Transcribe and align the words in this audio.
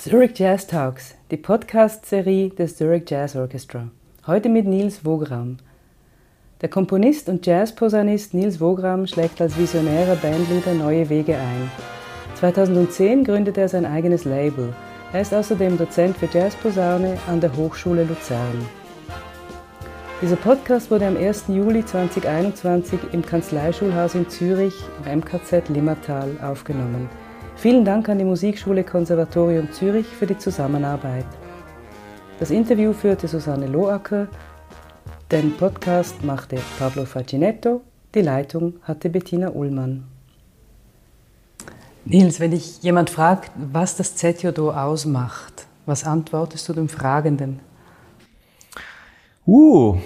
Zurich 0.00 0.38
Jazz 0.38 0.68
Talks, 0.68 1.16
die 1.32 1.36
Podcast-Serie 1.36 2.50
des 2.50 2.76
Zurich 2.76 3.10
Jazz 3.10 3.34
Orchestra. 3.34 3.88
Heute 4.28 4.48
mit 4.48 4.64
Nils 4.64 5.04
Wogram. 5.04 5.56
Der 6.60 6.68
Komponist 6.68 7.28
und 7.28 7.44
Jazzposaunist 7.44 8.32
Nils 8.32 8.60
Wogram 8.60 9.08
schlägt 9.08 9.40
als 9.40 9.58
visionärer 9.58 10.14
Bandleader 10.14 10.74
neue 10.74 11.08
Wege 11.08 11.34
ein. 11.34 11.68
2010 12.36 13.24
gründete 13.24 13.62
er 13.62 13.68
sein 13.68 13.84
eigenes 13.84 14.24
Label. 14.24 14.72
Er 15.12 15.22
ist 15.22 15.34
außerdem 15.34 15.76
Dozent 15.76 16.16
für 16.16 16.28
Jazzposaune 16.32 17.18
an 17.26 17.40
der 17.40 17.56
Hochschule 17.56 18.04
Luzern. 18.04 18.68
Dieser 20.22 20.36
Podcast 20.36 20.92
wurde 20.92 21.08
am 21.08 21.16
1. 21.16 21.46
Juli 21.48 21.84
2021 21.84 23.00
im 23.10 23.26
Kanzleischulhaus 23.26 24.14
in 24.14 24.28
Zürich 24.28 24.76
im 25.04 25.18
MKZ 25.18 25.68
Limmatal 25.70 26.36
aufgenommen. 26.40 27.08
Vielen 27.58 27.84
Dank 27.84 28.08
an 28.08 28.18
die 28.18 28.24
Musikschule 28.24 28.84
Konservatorium 28.84 29.72
Zürich 29.72 30.06
für 30.06 30.28
die 30.28 30.38
Zusammenarbeit. 30.38 31.26
Das 32.38 32.52
Interview 32.52 32.92
führte 32.92 33.26
Susanne 33.26 33.66
Loacker, 33.66 34.28
den 35.32 35.56
Podcast 35.56 36.22
machte 36.22 36.60
Pablo 36.78 37.04
Facinetto, 37.04 37.80
die 38.14 38.20
Leitung 38.20 38.74
hatte 38.82 39.10
Bettina 39.10 39.48
Ullmann. 39.50 40.04
Nils, 42.04 42.38
wenn 42.38 42.52
dich 42.52 42.80
jemand 42.84 43.10
fragt, 43.10 43.50
was 43.56 43.96
das 43.96 44.14
ZJO 44.14 44.70
ausmacht, 44.70 45.66
was 45.84 46.04
antwortest 46.04 46.68
du 46.68 46.74
dem 46.74 46.88
Fragenden? 46.88 47.58
Uh, 49.48 49.98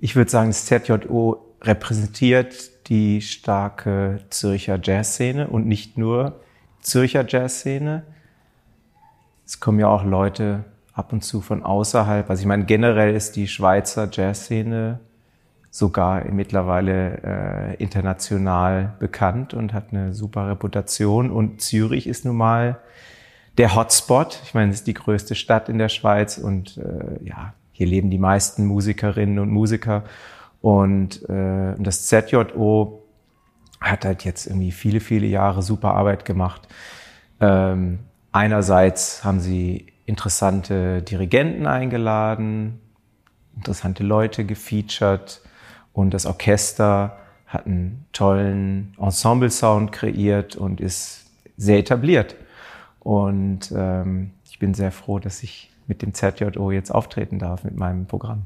ich 0.00 0.16
würde 0.16 0.30
sagen, 0.30 0.48
das 0.48 0.64
ZJO 0.64 1.36
repräsentiert 1.60 2.88
die 2.88 3.20
starke 3.20 4.20
Zürcher 4.30 4.80
Jazzszene 4.82 5.48
und 5.48 5.66
nicht 5.66 5.98
nur 5.98 6.40
Zürcher 6.84 7.24
Jazzszene. 7.26 8.04
Es 9.44 9.58
kommen 9.58 9.80
ja 9.80 9.88
auch 9.88 10.04
Leute 10.04 10.64
ab 10.92 11.12
und 11.12 11.24
zu 11.24 11.40
von 11.40 11.64
außerhalb. 11.64 12.30
Also 12.30 12.42
ich 12.42 12.46
meine, 12.46 12.64
generell 12.64 13.14
ist 13.14 13.36
die 13.36 13.48
Schweizer 13.48 14.08
Jazzszene 14.10 15.00
sogar 15.70 16.24
mittlerweile 16.30 17.22
äh, 17.24 17.82
international 17.82 18.94
bekannt 19.00 19.54
und 19.54 19.72
hat 19.72 19.86
eine 19.90 20.14
super 20.14 20.48
Reputation. 20.48 21.30
Und 21.30 21.60
Zürich 21.60 22.06
ist 22.06 22.24
nun 22.24 22.36
mal 22.36 22.78
der 23.58 23.74
Hotspot. 23.74 24.40
Ich 24.44 24.54
meine, 24.54 24.70
es 24.70 24.78
ist 24.78 24.86
die 24.86 24.94
größte 24.94 25.34
Stadt 25.34 25.68
in 25.68 25.78
der 25.78 25.88
Schweiz 25.88 26.38
und 26.38 26.76
äh, 26.76 27.24
ja, 27.24 27.54
hier 27.72 27.86
leben 27.86 28.10
die 28.10 28.18
meisten 28.18 28.66
Musikerinnen 28.66 29.40
und 29.40 29.50
Musiker. 29.50 30.04
Und 30.60 31.28
äh, 31.28 31.74
das 31.78 32.06
ZJO 32.06 33.03
hat 33.90 34.04
halt 34.04 34.24
jetzt 34.24 34.46
irgendwie 34.46 34.72
viele, 34.72 35.00
viele 35.00 35.26
Jahre 35.26 35.62
super 35.62 35.94
Arbeit 35.94 36.24
gemacht. 36.24 36.66
Ähm, 37.40 38.00
einerseits 38.32 39.24
haben 39.24 39.40
sie 39.40 39.86
interessante 40.06 41.02
Dirigenten 41.02 41.66
eingeladen, 41.66 42.80
interessante 43.56 44.02
Leute 44.02 44.44
gefeatured 44.44 45.40
und 45.92 46.12
das 46.12 46.26
Orchester 46.26 47.18
hat 47.46 47.66
einen 47.66 48.06
tollen 48.12 48.94
Ensemble-Sound 48.98 49.92
kreiert 49.92 50.56
und 50.56 50.80
ist 50.80 51.26
sehr 51.56 51.78
etabliert. 51.78 52.34
Und 53.00 53.72
ähm, 53.76 54.32
ich 54.50 54.58
bin 54.58 54.74
sehr 54.74 54.90
froh, 54.90 55.18
dass 55.18 55.42
ich 55.42 55.70
mit 55.86 56.02
dem 56.02 56.14
ZJO 56.14 56.70
jetzt 56.72 56.90
auftreten 56.90 57.38
darf 57.38 57.64
mit 57.64 57.76
meinem 57.76 58.06
Programm. 58.06 58.42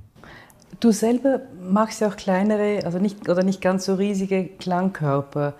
Du 0.81 0.93
selber 0.93 1.41
machst 1.61 2.01
ja 2.01 2.09
auch 2.09 2.17
kleinere, 2.17 2.85
also 2.85 2.99
nicht 2.99 3.29
oder 3.29 3.43
nicht 3.43 3.61
ganz 3.61 3.85
so 3.85 3.95
riesige 3.95 4.47
Klangkörper. 4.47 5.55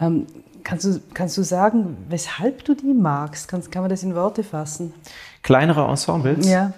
Ähm, 0.00 0.26
kannst, 0.64 0.84
du, 0.84 1.00
kannst 1.14 1.38
du 1.38 1.42
sagen, 1.42 1.96
weshalb 2.08 2.64
du 2.64 2.74
die 2.74 2.92
magst? 2.92 3.48
Kann, 3.48 3.62
kann 3.70 3.82
man 3.82 3.90
das 3.90 4.02
in 4.02 4.14
Worte 4.14 4.42
fassen? 4.42 4.92
Kleinere 5.42 5.86
Ensembles? 5.86 6.48
Ja. 6.48 6.72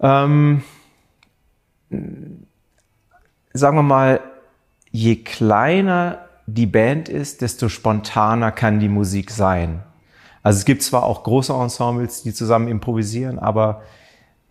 Ähm, 0.00 0.62
sagen 3.54 3.76
wir 3.76 3.82
mal, 3.82 4.20
je 4.90 5.16
kleiner 5.16 6.18
die 6.46 6.66
Band 6.66 7.08
ist, 7.08 7.40
desto 7.40 7.68
spontaner 7.68 8.52
kann 8.52 8.80
die 8.80 8.88
Musik 8.88 9.30
sein. 9.30 9.82
Also 10.42 10.58
es 10.58 10.64
gibt 10.66 10.82
zwar 10.82 11.04
auch 11.04 11.22
große 11.22 11.54
Ensembles, 11.54 12.22
die 12.22 12.34
zusammen 12.34 12.68
improvisieren, 12.68 13.38
aber 13.38 13.82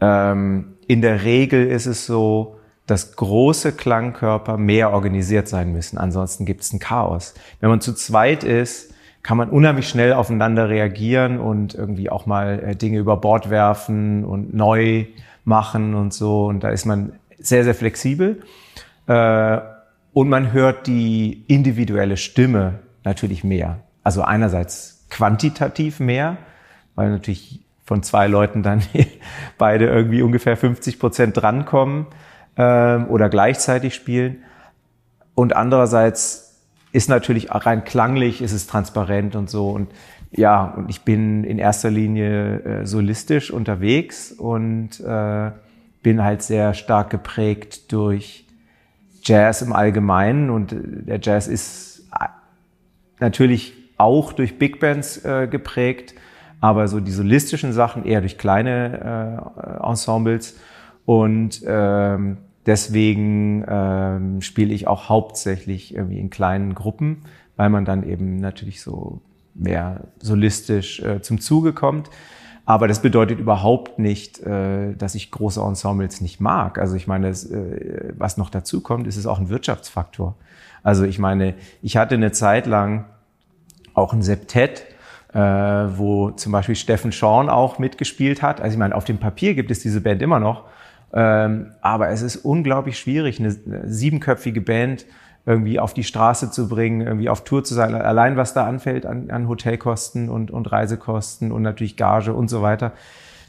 ähm, 0.02 0.74
in 0.88 1.02
der 1.02 1.24
Regel 1.24 1.68
ist 1.68 1.86
es 1.86 2.06
so, 2.06 2.58
dass 2.88 3.16
große 3.16 3.72
Klangkörper 3.74 4.58
mehr 4.58 4.92
organisiert 4.92 5.48
sein 5.48 5.72
müssen. 5.72 5.98
Ansonsten 5.98 6.46
gibt 6.46 6.62
es 6.62 6.74
ein 6.74 6.80
Chaos. 6.80 7.34
Wenn 7.60 7.70
man 7.70 7.82
zu 7.82 7.94
zweit 7.94 8.44
ist, 8.44 8.94
kann 9.24 9.38
man 9.38 9.50
unheimlich 9.50 9.88
schnell 9.88 10.14
aufeinander 10.14 10.68
reagieren 10.68 11.40
und 11.40 11.76
irgendwie 11.76 12.10
auch 12.10 12.26
mal 12.26 12.60
äh, 12.60 12.76
Dinge 12.76 13.00
über 13.00 13.16
Bord 13.18 13.50
werfen 13.50 14.26
und 14.26 14.54
neu 14.54 15.06
machen 15.46 15.96
und 15.96 16.14
so. 16.14 16.46
Und 16.46 16.64
da 16.64 16.70
ist 16.70 16.86
man 16.86 17.14
sehr, 17.40 17.64
sehr 17.64 17.74
flexibel. 17.74 18.42
Äh, 19.08 19.60
und 20.12 20.30
man 20.30 20.52
hört 20.52 20.88
die 20.88 21.46
individuelle 21.48 22.18
Stimme 22.18 22.80
natürlich 23.06 23.46
mehr. 23.46 23.80
Also 24.04 24.22
einerseits 24.22 25.06
quantitativ 25.10 26.00
mehr, 26.00 26.38
weil 26.96 27.10
natürlich 27.10 27.62
von 27.84 28.04
zwei 28.04 28.28
Leuten 28.28 28.64
dann 28.64 28.82
beide 29.58 29.88
irgendwie 29.88 30.22
ungefähr 30.22 30.58
50 30.58 31.00
Prozent 31.00 31.38
drankommen 31.42 32.08
ähm, 32.58 33.08
oder 33.08 33.30
gleichzeitig 33.30 33.94
spielen. 33.94 34.44
Und 35.36 35.56
andererseits 35.56 36.62
ist 36.92 37.10
natürlich 37.10 37.52
rein 37.52 37.84
klanglich, 37.84 38.42
ist 38.42 38.54
es 38.54 38.68
transparent 38.68 39.36
und 39.36 39.50
so. 39.50 39.70
Und 39.70 39.90
ja, 40.32 40.66
und 40.66 40.90
ich 40.90 41.02
bin 41.02 41.44
in 41.44 41.60
erster 41.60 41.92
Linie 41.92 42.60
äh, 42.60 42.86
solistisch 42.86 43.52
unterwegs 43.52 44.32
und 44.32 45.00
äh, 45.00 45.52
bin 46.02 46.24
halt 46.24 46.42
sehr 46.42 46.74
stark 46.74 47.10
geprägt 47.10 47.92
durch 47.92 48.46
Jazz 49.24 49.62
im 49.62 49.74
Allgemeinen. 49.74 50.50
Und 50.50 50.74
äh, 50.74 50.78
der 50.82 51.20
Jazz 51.22 51.48
ist 51.48 52.08
äh, 52.20 52.26
natürlich 53.20 53.74
auch 53.98 54.34
durch 54.34 54.58
Big 54.58 54.80
Bands 54.80 55.24
äh, 55.24 55.48
geprägt, 55.48 56.14
aber 56.63 56.88
so 56.88 57.01
die 57.01 57.12
solistischen 57.12 57.74
Sachen 57.74 58.06
eher 58.06 58.22
durch 58.22 58.38
kleine 58.38 59.44
äh, 59.84 59.85
Ensembles. 59.85 60.57
Und 61.03 61.62
ähm, 61.68 62.38
deswegen 62.66 63.66
ähm, 63.68 64.41
spiele 64.41 64.73
ich 64.73 64.88
auch 64.88 65.09
hauptsächlich 65.09 65.94
irgendwie 65.94 66.19
in 66.19 66.29
kleinen 66.29 66.73
Gruppen, 66.73 67.23
weil 67.57 67.69
man 67.69 67.84
dann 67.84 68.07
eben 68.07 68.38
natürlich 68.38 68.81
so 68.81 69.19
mehr 69.53 70.06
solistisch 70.19 71.02
äh, 71.02 71.22
zum 71.22 71.41
Zuge 71.41 71.73
kommt. 71.73 72.09
Aber 72.63 72.88
das 72.88 73.02
bedeutet 73.02 73.40
überhaupt 73.40 74.00
nicht, 74.00 74.40
äh, 74.40 74.94
dass 74.94 75.16
ich 75.16 75.31
große 75.31 75.59
Ensembles 75.59 76.22
nicht 76.22 76.40
mag. 76.40 76.79
Also 76.79 76.96
ich 76.96 77.07
meine, 77.07 77.28
das, 77.28 77.44
äh, 77.44 78.13
was 78.18 78.38
noch 78.38 78.50
dazu 78.50 78.79
kommt, 78.79 79.06
ist 79.06 79.18
es 79.18 79.28
auch 79.28 79.38
ein 79.38 79.50
Wirtschaftsfaktor. 79.50 80.35
Also 80.81 81.03
ich 81.03 81.19
meine, 81.19 81.56
ich 81.81 81.97
hatte 81.97 82.16
eine 82.16 82.31
Zeit 82.31 82.68
lang 82.68 83.03
auch 83.94 84.13
ein 84.13 84.22
Septett, 84.22 84.85
äh, 85.34 85.40
wo 85.40 86.32
zum 86.32 86.52
Beispiel 86.52 86.76
Steffen 86.76 87.12
Schorn 87.12 87.50
auch 87.50 87.80
mitgespielt 87.80 88.42
hat. 88.42 88.62
Also 88.62 88.74
ich 88.74 88.80
meine, 88.80 88.96
auf 88.96 89.06
dem 89.06 89.18
Papier 89.18 89.56
gibt 89.56 89.72
es 89.72 89.80
diese 89.80 90.02
Band 90.02 90.22
immer 90.22 90.40
noch, 90.40 90.66
ähm, 91.14 91.72
aber 91.82 92.10
es 92.10 92.22
ist 92.22 92.38
unglaublich 92.38 93.00
schwierig, 93.00 93.40
eine, 93.40 93.56
eine 93.66 93.90
siebenköpfige 93.90 94.62
Band 94.62 95.06
irgendwie 95.46 95.80
auf 95.80 95.94
die 95.94 96.04
Straße 96.04 96.52
zu 96.52 96.70
bringen, 96.70 97.02
irgendwie 97.02 97.30
auf 97.30 97.44
Tour 97.44 97.64
zu 97.64 97.74
sein. 97.74 97.94
Allein 97.96 98.38
was 98.38 98.54
da 98.54 98.66
anfällt 98.66 99.06
an, 99.06 99.30
an 99.30 99.50
Hotelkosten 99.50 100.30
und, 100.30 100.52
und 100.52 100.72
Reisekosten 100.72 101.52
und 101.52 101.64
natürlich 101.64 101.98
Gage 101.98 102.34
und 102.34 102.48
so 102.48 102.62
weiter, 102.62 102.94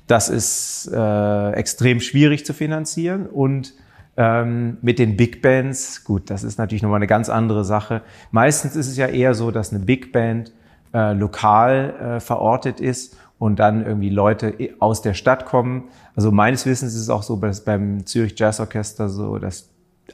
das 0.06 0.28
ist 0.28 0.90
äh, 0.92 1.50
extrem 1.52 2.00
schwierig 2.00 2.44
zu 2.44 2.52
finanzieren 2.52 3.26
und 3.26 3.74
ähm, 4.16 4.78
mit 4.80 4.98
den 4.98 5.16
Big 5.16 5.42
Bands, 5.42 6.04
gut, 6.04 6.30
das 6.30 6.44
ist 6.44 6.58
natürlich 6.58 6.82
nochmal 6.82 6.98
eine 6.98 7.06
ganz 7.06 7.28
andere 7.28 7.64
Sache. 7.64 8.02
Meistens 8.30 8.76
ist 8.76 8.88
es 8.88 8.96
ja 8.96 9.06
eher 9.06 9.34
so, 9.34 9.50
dass 9.50 9.72
eine 9.72 9.84
Big 9.84 10.12
Band 10.12 10.52
äh, 10.94 11.12
lokal 11.12 12.16
äh, 12.16 12.20
verortet 12.20 12.80
ist 12.80 13.18
und 13.38 13.58
dann 13.58 13.84
irgendwie 13.84 14.10
Leute 14.10 14.54
aus 14.78 15.02
der 15.02 15.12
Stadt 15.14 15.44
kommen. 15.44 15.88
Also 16.14 16.30
meines 16.30 16.64
Wissens 16.66 16.94
ist 16.94 17.00
es 17.00 17.10
auch 17.10 17.22
so, 17.22 17.36
dass 17.36 17.64
beim 17.64 18.06
Zürich 18.06 18.38
Jazz 18.38 18.60
Orchester 18.60 19.08
so, 19.08 19.38
dass 19.38 19.70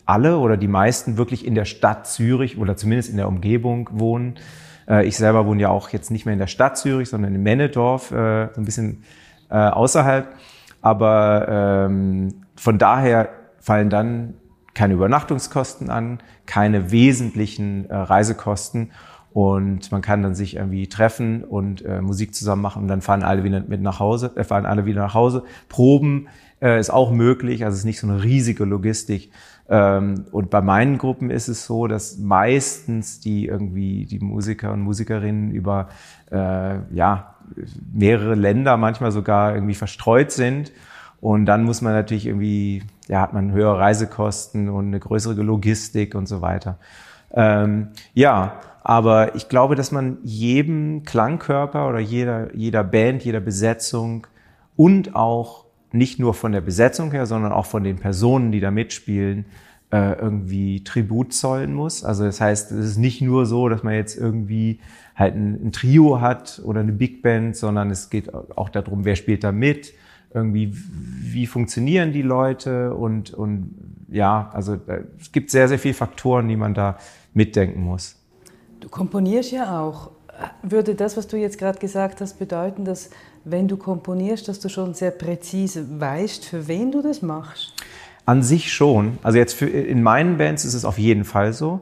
alle 0.07 0.39
oder 0.39 0.57
die 0.57 0.69
meisten 0.69 1.19
wirklich 1.19 1.47
in 1.47 1.55
der 1.55 1.67
Stadt 1.67 2.07
Zürich 2.07 2.59
oder 2.59 2.77
zumindest 2.77 3.11
in 3.11 3.17
der 3.19 3.29
Umgebung 3.29 3.91
wohnen. 3.93 4.37
Äh, 4.89 5.07
ich 5.07 5.17
selber 5.17 5.47
wohne 5.47 5.63
ja 5.63 5.69
auch 5.69 5.91
jetzt 5.91 6.11
nicht 6.11 6.25
mehr 6.25 6.33
in 6.33 6.39
der 6.39 6.47
Stadt 6.47 6.79
Zürich, 6.79 7.11
sondern 7.11 7.35
in 7.35 7.43
Männedorf, 7.43 8.11
äh, 8.11 8.49
so 8.55 8.61
ein 8.61 8.65
bisschen 8.65 9.05
äh, 9.51 9.57
außerhalb. 9.57 10.29
Aber 10.81 11.87
ähm, 11.87 12.43
von 12.57 12.79
daher 12.79 13.29
fallen 13.59 13.91
dann 13.91 14.35
keine 14.75 14.95
Übernachtungskosten 14.95 15.91
an, 15.91 16.21
keine 16.47 16.91
wesentlichen 16.91 17.89
äh, 17.91 17.95
Reisekosten 17.95 18.93
und 19.33 19.93
man 19.93 20.03
kann 20.03 20.23
dann 20.23 20.35
sich 20.35 20.57
irgendwie 20.57 20.89
treffen 20.89 21.45
und 21.45 21.85
äh, 21.85 22.01
Musik 22.01 22.35
zusammen 22.35 22.63
machen 22.63 22.83
und 22.83 22.89
dann 22.89 23.01
fahren 23.01 23.23
alle 23.23 23.45
wieder 23.45 23.63
mit 23.67 23.81
nach 23.81 24.01
Hause, 24.01 24.33
äh, 24.35 24.45
fahren 24.45 24.67
alle 24.67 24.87
wieder 24.87 25.03
nach 25.03 25.15
Hause. 25.15 25.45
Proben 25.69 26.29
äh, 26.61 26.81
ist 26.81 26.91
auch 26.91 27.13
möglich, 27.13 27.65
also 27.65 27.75
es 27.75 27.81
ist 27.81 27.85
nicht 27.85 28.01
so 28.01 28.09
eine 28.09 28.23
riesige 28.23 28.65
Logistik. 28.65 29.31
Ähm, 29.69 30.25
und 30.33 30.51
bei 30.51 30.61
meinen 30.61 30.99
Gruppen 30.99 31.31
ist 31.31 31.49
es 31.49 31.65
so, 31.65 31.87
dass 31.87 32.19
meistens 32.19 33.21
die 33.21 33.47
irgendwie 33.47 34.05
die 34.07 34.19
Musiker 34.19 34.73
und 34.73 34.81
Musikerinnen 34.81 35.53
über 35.53 35.89
äh, 36.33 36.79
ja 36.93 37.37
mehrere 37.93 38.35
Länder 38.35 38.77
manchmal 38.77 39.13
sogar 39.13 39.55
irgendwie 39.55 39.75
verstreut 39.75 40.33
sind. 40.33 40.73
Und 41.21 41.47
dann 41.47 41.65
muss 41.65 41.83
man 41.83 41.93
natürlich 41.93 42.27
irgendwie, 42.27 42.83
ja, 43.07 43.21
hat 43.21 43.33
man 43.33 43.53
höhere 43.53 43.79
Reisekosten 43.79 44.71
und 44.71 44.87
eine 44.87 44.99
größere 44.99 45.43
Logistik 45.43 46.15
und 46.15 46.27
so 46.27 46.41
weiter. 46.41 46.79
Ähm, 47.33 47.89
ja, 48.15 48.61
aber 48.83 49.35
ich 49.35 49.49
glaube, 49.49 49.75
dass 49.75 49.93
man 49.93 50.19
jedem 50.23 51.05
Klangkörper 51.05 51.89
oder 51.89 52.01
jeder, 52.01 52.55
jeder 52.55 52.83
Band, 52.83 53.25
jeder 53.25 53.41
Besetzung 53.41 54.27
und 54.77 55.15
auch 55.15 55.67
nicht 55.93 56.19
nur 56.19 56.35
von 56.35 56.53
der 56.53 56.61
Besetzung 56.61 57.11
her, 57.11 57.27
sondern 57.27 57.53
auch 57.53 57.67
von 57.67 57.85
den 57.85 57.97
Personen, 57.97 58.53
die 58.53 58.61
da 58.61 58.71
mitspielen, 58.71 59.45
äh, 59.93 60.13
irgendwie 60.13 60.85
Tribut 60.85 61.33
zollen 61.33 61.75
muss. 61.75 62.05
Also 62.05 62.25
das 62.25 62.41
heißt, 62.41 62.73
es 62.73 62.87
ist 62.87 62.97
nicht 62.97 63.21
nur 63.21 63.45
so, 63.47 63.69
dass 63.69 63.83
man 63.83 63.95
jetzt 63.95 64.17
irgendwie 64.17 64.79
halt 65.17 65.35
ein, 65.35 65.67
ein 65.67 65.73
Trio 65.73 66.21
hat 66.21 66.63
oder 66.65 66.81
eine 66.81 66.93
Big 66.93 67.23
Band, 67.23 67.57
sondern 67.57 67.91
es 67.91 68.09
geht 68.09 68.33
auch 68.33 68.69
darum, 68.69 69.05
wer 69.05 69.17
spielt 69.17 69.45
da 69.45 69.53
mit, 69.53 69.93
irgendwie 70.33 70.73
wie 70.75 71.47
funktionieren 71.47 72.13
die 72.13 72.23
Leute 72.23 72.95
und, 72.95 73.35
und 73.35 73.75
ja, 74.09 74.51
also 74.53 74.75
äh, 74.75 75.05
es 75.21 75.33
gibt 75.33 75.51
sehr, 75.51 75.69
sehr 75.69 75.79
viele 75.79 75.95
Faktoren, 75.95 76.49
die 76.49 76.57
man 76.57 76.75
da 76.75 76.99
mitdenken 77.35 77.83
muss. 77.83 78.17
Du 78.81 78.89
komponierst 78.89 79.53
ja 79.53 79.81
auch. 79.81 80.11
Würde 80.63 80.95
das, 80.95 81.17
was 81.17 81.27
du 81.27 81.37
jetzt 81.37 81.59
gerade 81.59 81.79
gesagt 81.79 82.21
hast, 82.21 82.39
bedeuten, 82.39 82.85
dass 82.85 83.11
wenn 83.45 83.69
du 83.69 83.77
komponierst, 83.77 84.49
dass 84.49 84.59
du 84.59 84.69
schon 84.69 84.95
sehr 84.95 85.11
präzise 85.11 86.01
weißt, 86.01 86.47
für 86.47 86.67
wen 86.67 86.91
du 86.91 87.03
das 87.03 87.21
machst? 87.21 87.75
An 88.25 88.43
sich 88.43 88.73
schon. 88.73 89.19
Also 89.23 89.39
jetzt 89.39 89.55
für, 89.55 89.67
in 89.67 90.03
meinen 90.03 90.39
Bands 90.39 90.65
ist 90.65 90.75
es 90.75 90.85
auf 90.85 90.99
jeden 90.99 91.25
Fall 91.25 91.53
so. 91.53 91.81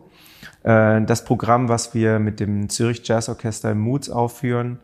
Äh, 0.65 1.03
das 1.03 1.25
Programm, 1.25 1.69
was 1.69 1.95
wir 1.95 2.19
mit 2.19 2.41
dem 2.41 2.69
Zürich 2.69 3.07
Jazz 3.07 3.29
Orchester 3.29 3.71
im 3.71 3.81
Moods 3.81 4.11
aufführen, 4.11 4.79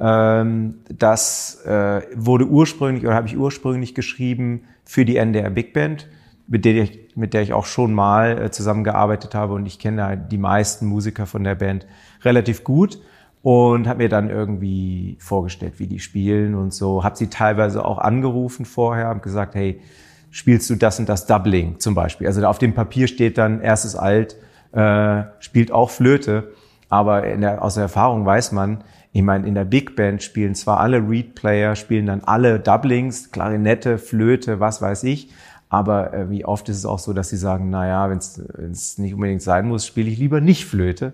das 0.00 1.62
äh, 1.66 2.00
wurde 2.14 2.46
ursprünglich 2.46 3.04
oder 3.04 3.14
habe 3.14 3.26
ich 3.26 3.36
ursprünglich 3.36 3.94
geschrieben 3.94 4.62
für 4.84 5.04
die 5.04 5.16
NDR 5.16 5.50
Big 5.50 5.74
Band, 5.74 6.08
mit 6.46 6.64
der 6.64 6.74
ich, 6.74 7.08
mit 7.16 7.34
der 7.34 7.42
ich 7.42 7.52
auch 7.52 7.66
schon 7.66 7.92
mal 7.92 8.44
äh, 8.44 8.50
zusammengearbeitet 8.50 9.34
habe 9.34 9.52
und 9.52 9.66
ich 9.66 9.78
kenne 9.78 10.16
die 10.16 10.38
meisten 10.38 10.86
Musiker 10.86 11.26
von 11.26 11.44
der 11.44 11.54
Band 11.54 11.86
relativ 12.22 12.64
gut 12.64 12.98
und 13.42 13.86
habe 13.86 13.98
mir 13.98 14.08
dann 14.08 14.30
irgendwie 14.30 15.18
vorgestellt, 15.20 15.74
wie 15.76 15.86
die 15.86 16.00
spielen 16.00 16.54
und 16.54 16.72
so. 16.72 17.04
Habe 17.04 17.16
sie 17.16 17.28
teilweise 17.28 17.84
auch 17.84 17.98
angerufen 17.98 18.64
vorher, 18.64 19.06
habe 19.06 19.20
gesagt, 19.20 19.54
hey, 19.54 19.82
spielst 20.30 20.70
du 20.70 20.76
das 20.76 20.98
und 20.98 21.10
das 21.10 21.26
Doubling 21.26 21.78
zum 21.78 21.94
Beispiel? 21.94 22.26
Also 22.26 22.42
auf 22.46 22.58
dem 22.58 22.72
Papier 22.72 23.06
steht 23.06 23.36
dann 23.36 23.60
erstes 23.60 23.96
Alt, 23.96 24.36
äh, 24.72 25.24
spielt 25.40 25.72
auch 25.72 25.90
Flöte, 25.90 26.52
aber 26.88 27.20
der, 27.20 27.62
aus 27.62 27.74
der 27.74 27.84
Erfahrung 27.84 28.24
weiß 28.24 28.52
man, 28.52 28.82
ich 29.12 29.22
meine, 29.22 29.46
in 29.46 29.54
der 29.54 29.64
Big 29.64 29.96
Band 29.96 30.22
spielen 30.22 30.54
zwar 30.54 30.80
alle 30.80 30.98
Reed-Player, 30.98 31.74
spielen 31.74 32.06
dann 32.06 32.22
alle 32.22 32.60
Doublings, 32.60 33.32
Klarinette, 33.32 33.98
Flöte, 33.98 34.60
was 34.60 34.80
weiß 34.80 35.04
ich, 35.04 35.30
aber 35.68 36.12
äh, 36.12 36.30
wie 36.30 36.44
oft 36.44 36.68
ist 36.68 36.78
es 36.78 36.86
auch 36.86 36.98
so, 36.98 37.12
dass 37.12 37.28
sie 37.28 37.36
sagen, 37.36 37.70
na 37.70 37.86
ja, 37.86 38.10
wenn 38.10 38.18
es 38.18 38.98
nicht 38.98 39.14
unbedingt 39.14 39.42
sein 39.42 39.66
muss, 39.66 39.86
spiele 39.86 40.10
ich 40.10 40.18
lieber 40.18 40.40
nicht 40.40 40.64
Flöte. 40.64 41.12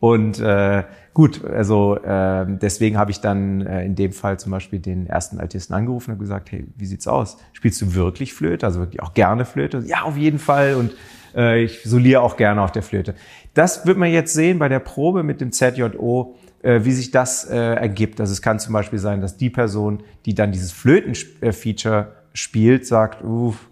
Und 0.00 0.38
äh, 0.40 0.84
gut, 1.14 1.42
also 1.44 1.96
äh, 1.96 2.44
deswegen 2.46 2.98
habe 2.98 3.10
ich 3.10 3.20
dann 3.20 3.62
äh, 3.62 3.84
in 3.86 3.94
dem 3.94 4.12
Fall 4.12 4.38
zum 4.38 4.52
Beispiel 4.52 4.78
den 4.78 5.06
ersten 5.06 5.40
Altisten 5.40 5.74
angerufen 5.74 6.12
und 6.12 6.18
gesagt, 6.18 6.52
hey, 6.52 6.66
wie 6.76 6.84
sieht's 6.84 7.08
aus? 7.08 7.38
Spielst 7.54 7.80
du 7.80 7.94
wirklich 7.94 8.34
Flöte? 8.34 8.66
Also 8.66 8.80
wirklich 8.80 9.02
auch 9.02 9.14
gerne 9.14 9.46
Flöte? 9.46 9.82
Ja, 9.86 10.02
auf 10.02 10.18
jeden 10.18 10.38
Fall. 10.38 10.74
Und 10.74 10.92
äh, 11.34 11.62
ich 11.62 11.82
soliere 11.84 12.20
auch 12.20 12.36
gerne 12.36 12.62
auf 12.62 12.72
der 12.72 12.82
Flöte. 12.82 13.14
Das 13.54 13.86
wird 13.86 13.98
man 13.98 14.10
jetzt 14.10 14.34
sehen 14.34 14.58
bei 14.58 14.68
der 14.68 14.80
Probe 14.80 15.22
mit 15.22 15.40
dem 15.40 15.52
ZJO, 15.52 16.36
äh, 16.62 16.80
wie 16.84 16.92
sich 16.92 17.10
das 17.10 17.48
äh, 17.48 17.56
ergibt. 17.56 18.20
Also 18.20 18.32
es 18.32 18.42
kann 18.42 18.58
zum 18.58 18.72
Beispiel 18.72 18.98
sein, 18.98 19.20
dass 19.20 19.36
die 19.36 19.50
Person, 19.50 20.02
die 20.26 20.34
dann 20.34 20.52
dieses 20.52 20.72
Flöten-Feature 20.72 22.12
spielt, 22.32 22.86
sagt, 22.86 23.22
uff, 23.22 23.68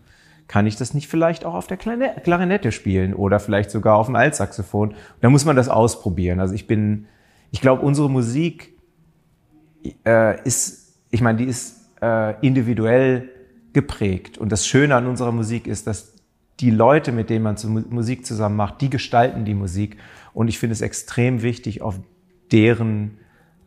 kann 0.48 0.66
ich 0.66 0.76
das 0.76 0.92
nicht 0.92 1.08
vielleicht 1.08 1.46
auch 1.46 1.54
auf 1.54 1.66
der 1.66 1.78
Klarinette 1.78 2.72
spielen 2.72 3.14
oder 3.14 3.40
vielleicht 3.40 3.70
sogar 3.70 3.96
auf 3.96 4.06
dem 4.06 4.16
Altsaxophon? 4.16 4.94
Da 5.22 5.30
muss 5.30 5.46
man 5.46 5.56
das 5.56 5.70
ausprobieren. 5.70 6.40
Also 6.40 6.54
ich 6.54 6.66
bin, 6.66 7.06
ich 7.50 7.62
glaube, 7.62 7.80
unsere 7.82 8.10
Musik 8.10 8.74
äh, 10.04 10.40
ist, 10.46 10.98
ich 11.10 11.22
meine, 11.22 11.38
die 11.38 11.46
ist 11.46 11.90
äh, 12.02 12.38
individuell 12.46 13.30
geprägt. 13.72 14.36
Und 14.36 14.52
das 14.52 14.66
Schöne 14.66 14.94
an 14.94 15.06
unserer 15.06 15.32
Musik 15.32 15.66
ist, 15.66 15.86
dass 15.86 16.12
die 16.60 16.70
Leute, 16.70 17.12
mit 17.12 17.30
denen 17.30 17.42
man 17.44 17.56
Musik 17.90 18.24
zusammen 18.26 18.56
macht, 18.56 18.80
die 18.80 18.90
gestalten 18.90 19.44
die 19.44 19.54
Musik. 19.54 19.96
Und 20.32 20.48
ich 20.48 20.58
finde 20.58 20.72
es 20.72 20.80
extrem 20.80 21.42
wichtig, 21.42 21.82
auf 21.82 22.00
deren 22.50 23.18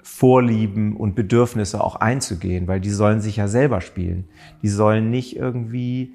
Vorlieben 0.01 0.95
und 0.95 1.15
Bedürfnisse 1.15 1.83
auch 1.83 1.95
einzugehen, 1.95 2.67
weil 2.67 2.79
die 2.79 2.91
sollen 2.91 3.21
sich 3.21 3.37
ja 3.37 3.47
selber 3.47 3.81
spielen. 3.81 4.25
Die 4.61 4.69
sollen 4.69 5.09
nicht 5.09 5.35
irgendwie 5.35 6.13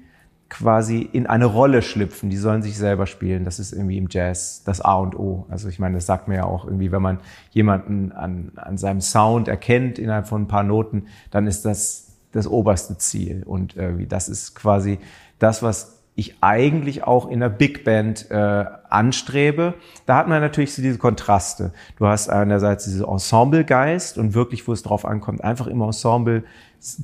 quasi 0.51 0.99
in 0.99 1.27
eine 1.27 1.45
Rolle 1.45 1.81
schlüpfen. 1.81 2.29
Die 2.29 2.37
sollen 2.37 2.61
sich 2.61 2.77
selber 2.77 3.05
spielen. 3.05 3.45
Das 3.45 3.57
ist 3.57 3.71
irgendwie 3.71 3.97
im 3.97 4.07
Jazz 4.09 4.63
das 4.65 4.81
A 4.81 4.95
und 4.95 5.17
O. 5.17 5.45
Also 5.49 5.69
ich 5.69 5.79
meine, 5.79 5.95
das 5.95 6.05
sagt 6.05 6.27
man 6.27 6.37
ja 6.37 6.43
auch 6.43 6.65
irgendwie, 6.65 6.91
wenn 6.91 7.01
man 7.01 7.19
jemanden 7.51 8.11
an, 8.11 8.51
an 8.57 8.77
seinem 8.77 8.99
Sound 8.99 9.47
erkennt 9.47 9.97
innerhalb 9.97 10.27
von 10.27 10.43
ein 10.43 10.47
paar 10.47 10.63
Noten, 10.63 11.05
dann 11.29 11.47
ist 11.47 11.63
das 11.63 12.17
das 12.33 12.47
oberste 12.47 12.97
Ziel. 12.97 13.43
Und 13.45 13.77
irgendwie 13.77 14.07
das 14.07 14.27
ist 14.27 14.53
quasi 14.53 14.99
das, 15.39 15.63
was 15.63 16.00
ich 16.15 16.35
eigentlich 16.41 17.03
auch 17.03 17.29
in 17.29 17.39
der 17.39 17.49
Big 17.49 17.83
Band 17.83 18.29
äh, 18.29 18.65
anstrebe. 18.89 19.75
Da 20.05 20.17
hat 20.17 20.27
man 20.27 20.41
natürlich 20.41 20.73
so 20.73 20.81
diese 20.81 20.97
Kontraste. 20.97 21.71
Du 21.97 22.07
hast 22.07 22.29
einerseits 22.29 22.85
diese 22.85 23.05
Ensemblegeist 23.05 24.17
und 24.17 24.33
wirklich, 24.33 24.67
wo 24.67 24.73
es 24.73 24.83
drauf 24.83 25.05
ankommt, 25.05 25.43
einfach 25.43 25.67
im 25.67 25.81
Ensemble 25.81 26.43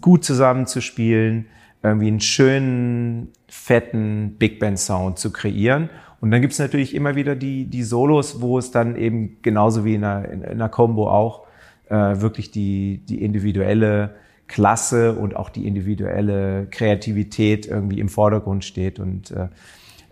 gut 0.01 0.25
zusammenzuspielen, 0.25 1.47
irgendwie 1.83 2.07
einen 2.07 2.19
schönen, 2.19 3.29
fetten 3.47 4.35
Big 4.37 4.59
Band 4.59 4.79
Sound 4.79 5.19
zu 5.19 5.31
kreieren. 5.31 5.89
Und 6.19 6.31
dann 6.31 6.41
gibt's 6.41 6.59
natürlich 6.59 6.95
immer 6.95 7.15
wieder 7.15 7.35
die, 7.35 7.65
die 7.65 7.83
Solos, 7.83 8.41
wo 8.41 8.57
es 8.57 8.71
dann 8.71 8.95
eben 8.95 9.37
genauso 9.41 9.85
wie 9.85 9.95
in 9.95 10.03
einer, 10.03 10.29
in 10.29 10.43
einer 10.43 10.69
Combo 10.69 11.09
auch 11.09 11.45
äh, 11.89 11.95
wirklich 12.19 12.51
die, 12.51 13.01
die 13.07 13.23
individuelle 13.23 14.15
Klasse 14.47 15.13
und 15.13 15.35
auch 15.35 15.49
die 15.49 15.67
individuelle 15.67 16.67
Kreativität 16.71 17.65
irgendwie 17.65 17.99
im 17.99 18.09
Vordergrund 18.09 18.63
steht. 18.65 18.99
Und 18.99 19.31
äh, 19.31 19.47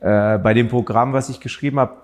äh, 0.01 0.37
bei 0.37 0.53
dem 0.53 0.67
Programm, 0.67 1.13
was 1.13 1.29
ich 1.29 1.39
geschrieben 1.39 1.79
habe, 1.79 1.95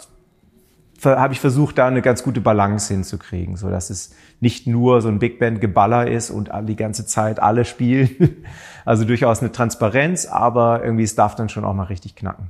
habe 1.03 1.33
ich 1.33 1.39
versucht, 1.39 1.77
da 1.77 1.87
eine 1.87 2.01
ganz 2.01 2.23
gute 2.23 2.41
Balance 2.41 2.93
hinzukriegen, 2.93 3.55
so 3.55 3.69
dass 3.69 3.89
es 3.89 4.13
nicht 4.39 4.67
nur 4.67 5.01
so 5.01 5.07
ein 5.07 5.17
Big 5.19 5.39
Band 5.39 5.59
Geballer 5.59 6.07
ist 6.07 6.29
und 6.29 6.51
die 6.63 6.75
ganze 6.75 7.05
Zeit 7.05 7.39
alle 7.39 7.65
spielen. 7.65 8.09
Also 8.83 9.05
durchaus 9.05 9.41
eine 9.41 9.51
Transparenz, 9.51 10.25
aber 10.25 10.83
irgendwie 10.83 11.03
es 11.03 11.13
darf 11.13 11.35
dann 11.35 11.49
schon 11.49 11.65
auch 11.65 11.75
mal 11.75 11.83
richtig 11.83 12.15
knacken. 12.15 12.47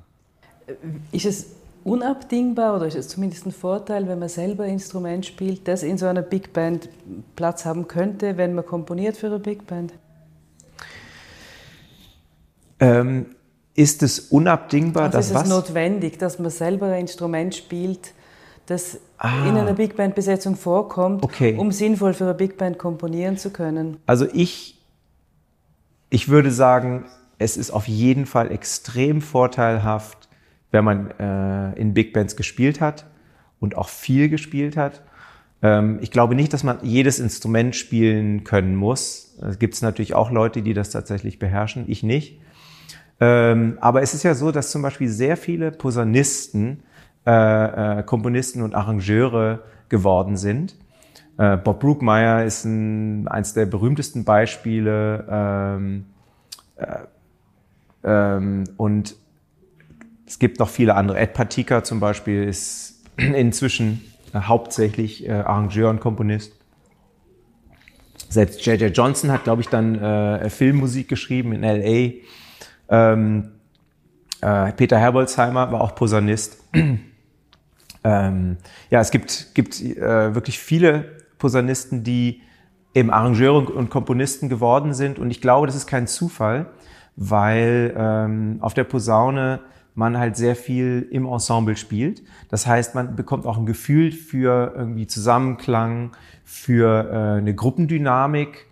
Ist 1.11 1.25
es 1.25 1.47
unabdingbar 1.83 2.75
oder 2.75 2.87
ist 2.87 2.95
es 2.95 3.07
zumindest 3.07 3.45
ein 3.45 3.51
Vorteil, 3.51 4.07
wenn 4.07 4.19
man 4.19 4.29
selber 4.29 4.65
Instrument 4.65 5.25
spielt, 5.25 5.67
das 5.67 5.83
in 5.83 5.97
so 5.97 6.05
einer 6.05 6.21
Big 6.21 6.53
Band 6.53 6.89
Platz 7.35 7.65
haben 7.65 7.87
könnte, 7.87 8.37
wenn 8.37 8.53
man 8.53 8.65
komponiert 8.65 9.17
für 9.17 9.27
eine 9.27 9.39
Big 9.39 9.65
Band? 9.67 9.93
Ähm, 12.79 13.27
ist 13.75 14.03
es 14.03 14.19
unabdingbar, 14.19 15.03
also 15.03 15.17
dass 15.17 15.25
ist 15.27 15.31
es 15.31 15.41
was? 15.41 15.49
notwendig, 15.49 16.19
dass 16.19 16.39
man 16.39 16.51
selber 16.51 16.87
ein 16.87 17.01
Instrument 17.01 17.55
spielt, 17.55 18.13
das 18.65 18.99
ah. 19.17 19.47
in 19.47 19.57
einer 19.57 19.73
Big 19.73 19.95
Band 19.95 20.15
Besetzung 20.15 20.55
vorkommt, 20.55 21.23
okay. 21.23 21.55
um 21.57 21.71
sinnvoll 21.71 22.13
für 22.13 22.25
eine 22.25 22.33
Big 22.33 22.57
Band 22.57 22.77
komponieren 22.77 23.37
zu 23.37 23.51
können? 23.51 23.97
Also 24.05 24.27
ich, 24.33 24.79
ich 26.09 26.27
würde 26.29 26.51
sagen, 26.51 27.05
es 27.37 27.57
ist 27.57 27.71
auf 27.71 27.87
jeden 27.87 28.25
Fall 28.25 28.51
extrem 28.51 29.21
vorteilhaft, 29.21 30.20
wenn 30.71 30.83
man 30.83 31.11
äh, 31.11 31.79
in 31.79 31.93
Big 31.93 32.13
Bands 32.13 32.35
gespielt 32.35 32.81
hat 32.81 33.05
und 33.59 33.77
auch 33.77 33.89
viel 33.89 34.29
gespielt 34.29 34.77
hat. 34.77 35.01
Ähm, 35.61 35.99
ich 36.01 36.11
glaube 36.11 36.35
nicht, 36.35 36.53
dass 36.53 36.63
man 36.63 36.79
jedes 36.81 37.19
Instrument 37.19 37.75
spielen 37.75 38.43
können 38.43 38.75
muss. 38.75 39.37
Es 39.41 39.59
gibt 39.59 39.79
natürlich 39.81 40.13
auch 40.13 40.31
Leute, 40.31 40.61
die 40.61 40.73
das 40.73 40.89
tatsächlich 40.89 41.39
beherrschen, 41.39 41.85
ich 41.87 42.03
nicht. 42.03 42.39
Ähm, 43.19 43.77
aber 43.81 44.01
es 44.01 44.13
ist 44.13 44.23
ja 44.23 44.33
so, 44.33 44.51
dass 44.51 44.71
zum 44.71 44.81
Beispiel 44.81 45.07
sehr 45.07 45.37
viele 45.37 45.71
Posaunisten 45.71 46.83
äh, 47.25 47.99
äh, 47.99 48.03
Komponisten 48.03 48.63
und 48.63 48.73
Arrangeure 48.73 49.59
geworden 49.89 50.37
sind. 50.37 50.75
Äh, 51.37 51.57
Bob 51.57 51.79
Brookmeyer 51.79 52.43
ist 52.45 52.65
ein, 52.65 53.27
eins 53.27 53.53
der 53.53 53.67
berühmtesten 53.67 54.23
Beispiele. 54.23 55.27
Ähm, 55.29 56.05
äh, 56.77 56.85
ähm, 58.03 58.63
und 58.77 59.15
es 60.31 60.39
gibt 60.39 60.59
noch 60.59 60.69
viele 60.69 60.95
andere. 60.95 61.19
Ed 61.19 61.33
Patika 61.33 61.83
zum 61.83 61.99
Beispiel 61.99 62.45
ist 62.45 63.03
inzwischen 63.17 64.01
äh, 64.33 64.39
hauptsächlich 64.39 65.27
äh, 65.27 65.31
Arrangeur 65.31 65.89
und 65.89 65.99
Komponist. 65.99 66.53
Selbst 68.29 68.65
J.J. 68.65 68.95
Johnson 68.95 69.29
hat, 69.29 69.43
glaube 69.43 69.61
ich, 69.61 69.67
dann 69.67 69.95
äh, 69.95 70.49
Filmmusik 70.49 71.09
geschrieben 71.09 71.51
in 71.51 71.63
L.A. 71.63 72.13
Ähm, 72.89 73.51
Äh, 74.41 74.71
Peter 74.71 74.97
Herbolzheimer 74.97 75.71
war 75.71 75.81
auch 75.81 75.93
Posaunist. 75.93 76.63
ähm, 78.03 78.57
ja, 78.89 78.99
es 78.99 79.11
gibt, 79.11 79.53
gibt 79.53 79.79
äh, 79.79 80.33
wirklich 80.33 80.57
viele 80.57 81.17
Posaunisten, 81.37 82.03
die 82.03 82.41
eben 82.95 83.11
Arrangeure 83.11 83.71
und 83.71 83.89
Komponisten 83.89 84.49
geworden 84.49 84.93
sind. 84.95 85.19
Und 85.19 85.29
ich 85.29 85.41
glaube, 85.41 85.67
das 85.67 85.75
ist 85.75 85.85
kein 85.85 86.07
Zufall, 86.07 86.65
weil 87.15 87.93
ähm, 87.95 88.57
auf 88.61 88.73
der 88.73 88.85
Posaune 88.85 89.59
man 89.95 90.17
halt 90.17 90.37
sehr 90.37 90.55
viel 90.55 91.07
im 91.11 91.25
Ensemble 91.25 91.75
spielt. 91.75 92.21
Das 92.49 92.65
heißt, 92.65 92.95
man 92.95 93.15
bekommt 93.15 93.45
auch 93.45 93.57
ein 93.57 93.65
Gefühl 93.65 94.11
für 94.11 94.73
irgendwie 94.75 95.07
Zusammenklang, 95.07 96.11
für 96.43 97.09
äh, 97.11 97.37
eine 97.39 97.53
Gruppendynamik 97.53 98.67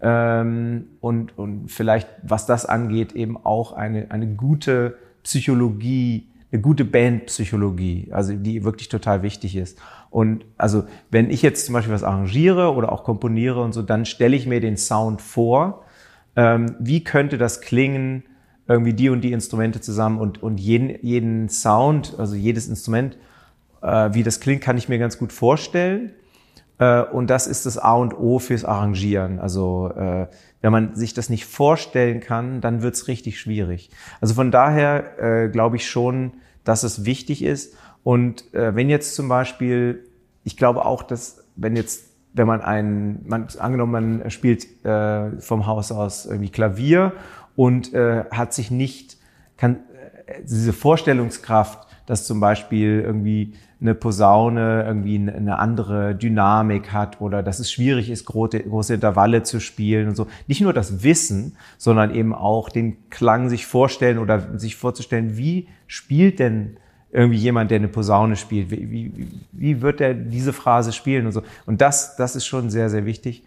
ähm, 0.00 0.86
und, 1.00 1.38
und 1.38 1.68
vielleicht, 1.70 2.08
was 2.22 2.46
das 2.46 2.66
angeht, 2.66 3.12
eben 3.12 3.36
auch 3.44 3.72
eine, 3.72 4.10
eine 4.10 4.26
gute 4.26 4.98
Psychologie, 5.22 6.28
eine 6.52 6.60
gute 6.60 6.84
Bandpsychologie, 6.84 8.08
also 8.12 8.34
die 8.34 8.64
wirklich 8.64 8.88
total 8.88 9.22
wichtig 9.22 9.56
ist. 9.56 9.80
Und 10.10 10.44
also 10.56 10.84
wenn 11.10 11.30
ich 11.30 11.42
jetzt 11.42 11.66
zum 11.66 11.72
Beispiel 11.72 11.94
was 11.94 12.04
arrangiere 12.04 12.74
oder 12.74 12.92
auch 12.92 13.02
komponiere 13.02 13.62
und 13.62 13.72
so, 13.72 13.82
dann 13.82 14.04
stelle 14.04 14.36
ich 14.36 14.46
mir 14.46 14.60
den 14.60 14.76
Sound 14.76 15.22
vor. 15.22 15.84
Ähm, 16.36 16.76
wie 16.78 17.02
könnte 17.02 17.38
das 17.38 17.60
klingen? 17.60 18.24
Irgendwie 18.66 18.94
die 18.94 19.10
und 19.10 19.20
die 19.20 19.32
Instrumente 19.32 19.80
zusammen 19.80 20.18
und, 20.18 20.42
und 20.42 20.58
jeden, 20.58 20.96
jeden 21.02 21.48
Sound, 21.48 22.14
also 22.18 22.34
jedes 22.34 22.68
Instrument, 22.68 23.16
äh, 23.82 24.10
wie 24.12 24.22
das 24.22 24.40
klingt, 24.40 24.62
kann 24.62 24.78
ich 24.78 24.88
mir 24.88 24.98
ganz 24.98 25.18
gut 25.18 25.32
vorstellen. 25.32 26.12
Äh, 26.78 27.02
und 27.02 27.28
das 27.28 27.46
ist 27.46 27.66
das 27.66 27.78
A 27.78 27.94
und 27.94 28.14
O 28.18 28.38
fürs 28.38 28.64
Arrangieren. 28.64 29.38
Also 29.38 29.90
äh, 29.94 30.26
wenn 30.62 30.72
man 30.72 30.94
sich 30.94 31.12
das 31.12 31.28
nicht 31.28 31.44
vorstellen 31.44 32.20
kann, 32.20 32.60
dann 32.60 32.82
wird's 32.82 33.06
richtig 33.06 33.38
schwierig. 33.38 33.90
Also 34.20 34.34
von 34.34 34.50
daher 34.50 35.18
äh, 35.18 35.48
glaube 35.48 35.76
ich 35.76 35.88
schon, 35.88 36.32
dass 36.64 36.82
es 36.82 37.04
wichtig 37.04 37.42
ist. 37.42 37.76
Und 38.02 38.52
äh, 38.54 38.74
wenn 38.74 38.88
jetzt 38.88 39.14
zum 39.14 39.28
Beispiel, 39.28 40.04
ich 40.42 40.56
glaube 40.56 40.84
auch, 40.84 41.02
dass 41.02 41.44
wenn 41.56 41.76
jetzt 41.76 42.14
wenn 42.36 42.48
man 42.48 42.62
ein, 42.62 43.20
man, 43.26 43.46
angenommen, 43.58 44.18
man 44.20 44.30
spielt 44.30 44.84
äh, 44.84 45.40
vom 45.40 45.66
Haus 45.66 45.92
aus 45.92 46.26
irgendwie 46.26 46.50
Klavier 46.50 47.12
und 47.56 47.92
äh, 47.94 48.24
hat 48.30 48.54
sich 48.54 48.70
nicht, 48.70 49.16
kann 49.56 49.76
äh, 50.26 50.42
diese 50.42 50.72
Vorstellungskraft, 50.72 51.88
dass 52.06 52.26
zum 52.26 52.40
Beispiel 52.40 53.00
irgendwie 53.00 53.54
eine 53.80 53.94
Posaune 53.94 54.84
irgendwie 54.86 55.16
eine 55.16 55.58
andere 55.58 56.14
Dynamik 56.14 56.92
hat 56.92 57.20
oder 57.20 57.42
dass 57.42 57.58
es 57.58 57.70
schwierig 57.70 58.10
ist, 58.10 58.24
große, 58.24 58.60
große 58.60 58.94
Intervalle 58.94 59.42
zu 59.42 59.60
spielen 59.60 60.08
und 60.08 60.16
so. 60.16 60.26
Nicht 60.46 60.60
nur 60.62 60.72
das 60.72 61.02
Wissen, 61.02 61.56
sondern 61.76 62.14
eben 62.14 62.34
auch 62.34 62.68
den 62.68 63.10
Klang 63.10 63.48
sich 63.48 63.66
vorstellen 63.66 64.18
oder 64.18 64.58
sich 64.58 64.76
vorzustellen, 64.76 65.36
wie 65.36 65.68
spielt 65.86 66.38
denn 66.38 66.78
irgendwie 67.12 67.38
jemand, 67.38 67.70
der 67.70 67.78
eine 67.78 67.88
Posaune 67.88 68.36
spielt, 68.36 68.70
wie, 68.70 68.90
wie, 68.90 69.28
wie 69.52 69.82
wird 69.82 70.00
er 70.00 70.14
diese 70.14 70.52
Phrase 70.52 70.92
spielen 70.92 71.26
und 71.26 71.32
so. 71.32 71.42
Und 71.64 71.80
das, 71.80 72.16
das 72.16 72.36
ist 72.36 72.46
schon 72.46 72.70
sehr, 72.70 72.90
sehr 72.90 73.06
wichtig. 73.06 73.44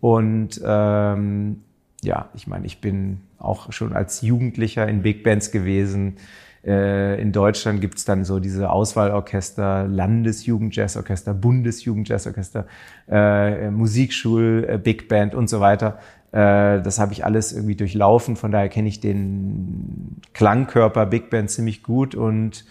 Und 0.00 0.60
ähm, 0.64 1.62
ja, 2.06 2.30
ich 2.34 2.46
meine, 2.46 2.64
ich 2.66 2.80
bin 2.80 3.20
auch 3.38 3.72
schon 3.72 3.92
als 3.92 4.22
Jugendlicher 4.22 4.88
in 4.88 5.02
Big 5.02 5.22
Bands 5.22 5.50
gewesen. 5.50 6.16
Äh, 6.64 7.20
in 7.20 7.32
Deutschland 7.32 7.80
gibt's 7.80 8.04
dann 8.04 8.24
so 8.24 8.38
diese 8.38 8.70
Auswahlorchester, 8.70 9.86
Landesjugendjazzorchester, 9.88 11.34
Bundesjugendjazzorchester, 11.34 12.66
äh, 13.08 13.70
Musikschul, 13.70 14.66
äh, 14.68 14.78
Big 14.78 15.08
Band 15.08 15.34
und 15.34 15.50
so 15.50 15.60
weiter. 15.60 15.98
Äh, 16.30 16.80
das 16.80 16.98
habe 16.98 17.12
ich 17.12 17.24
alles 17.24 17.52
irgendwie 17.52 17.76
durchlaufen. 17.76 18.36
Von 18.36 18.52
daher 18.52 18.68
kenne 18.68 18.88
ich 18.88 19.00
den 19.00 20.20
Klangkörper 20.32 21.06
Big 21.06 21.28
Band 21.28 21.50
ziemlich 21.50 21.82
gut 21.82 22.14
und 22.14 22.64